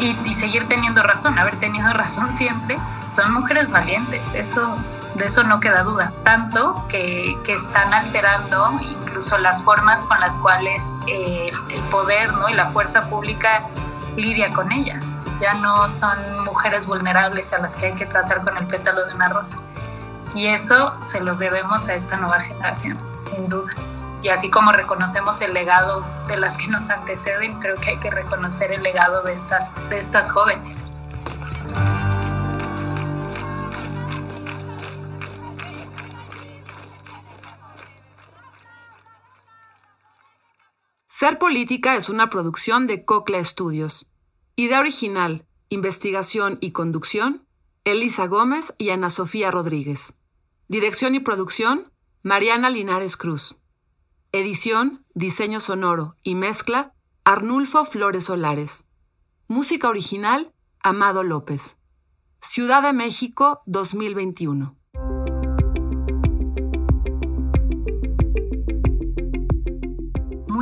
Y, 0.00 0.18
y 0.28 0.32
seguir 0.34 0.68
teniendo 0.68 1.02
razón, 1.02 1.38
haber 1.38 1.58
tenido 1.60 1.90
razón 1.94 2.30
siempre, 2.34 2.76
son 3.14 3.32
mujeres 3.32 3.70
valientes, 3.70 4.34
eso 4.34 4.74
de 5.20 5.26
eso 5.26 5.42
no 5.44 5.60
queda 5.60 5.82
duda, 5.82 6.12
tanto 6.24 6.86
que, 6.88 7.36
que 7.44 7.54
están 7.54 7.92
alterando 7.92 8.72
incluso 8.80 9.36
las 9.38 9.62
formas 9.62 10.02
con 10.04 10.18
las 10.18 10.36
cuales 10.38 10.82
eh, 11.06 11.50
el 11.68 11.80
poder 11.90 12.32
¿no? 12.32 12.48
y 12.48 12.54
la 12.54 12.66
fuerza 12.66 13.02
pública 13.02 13.62
lidia 14.16 14.50
con 14.50 14.72
ellas. 14.72 15.06
Ya 15.38 15.54
no 15.54 15.88
son 15.88 16.44
mujeres 16.44 16.86
vulnerables 16.86 17.52
a 17.52 17.58
las 17.58 17.76
que 17.76 17.86
hay 17.86 17.94
que 17.94 18.06
tratar 18.06 18.42
con 18.42 18.56
el 18.56 18.66
pétalo 18.66 19.06
de 19.06 19.14
una 19.14 19.28
rosa. 19.28 19.58
Y 20.34 20.46
eso 20.46 20.94
se 21.02 21.20
los 21.20 21.38
debemos 21.38 21.86
a 21.88 21.94
esta 21.94 22.16
nueva 22.16 22.40
generación, 22.40 22.98
sin 23.20 23.48
duda. 23.48 23.72
Y 24.22 24.28
así 24.28 24.50
como 24.50 24.72
reconocemos 24.72 25.40
el 25.42 25.52
legado 25.52 26.04
de 26.28 26.38
las 26.38 26.56
que 26.56 26.68
nos 26.68 26.88
anteceden, 26.88 27.58
creo 27.60 27.76
que 27.76 27.90
hay 27.90 27.98
que 27.98 28.10
reconocer 28.10 28.72
el 28.72 28.82
legado 28.82 29.22
de 29.22 29.34
estas, 29.34 29.74
de 29.90 30.00
estas 30.00 30.30
jóvenes. 30.32 30.82
Ser 41.20 41.38
Política 41.38 41.96
es 41.96 42.08
una 42.08 42.30
producción 42.30 42.86
de 42.86 43.04
Cocla 43.04 43.44
Studios. 43.44 44.10
Idea 44.56 44.80
original, 44.80 45.44
investigación 45.68 46.56
y 46.62 46.70
conducción, 46.70 47.46
Elisa 47.84 48.26
Gómez 48.26 48.72
y 48.78 48.88
Ana 48.88 49.10
Sofía 49.10 49.50
Rodríguez. 49.50 50.14
Dirección 50.68 51.14
y 51.14 51.20
producción, 51.20 51.92
Mariana 52.22 52.70
Linares 52.70 53.18
Cruz. 53.18 53.60
Edición, 54.32 55.04
diseño 55.12 55.60
sonoro 55.60 56.16
y 56.22 56.36
mezcla, 56.36 56.94
Arnulfo 57.24 57.84
Flores 57.84 58.24
Solares. 58.24 58.84
Música 59.46 59.90
original, 59.90 60.54
Amado 60.82 61.22
López. 61.22 61.76
Ciudad 62.40 62.82
de 62.82 62.94
México 62.94 63.60
2021. 63.66 64.79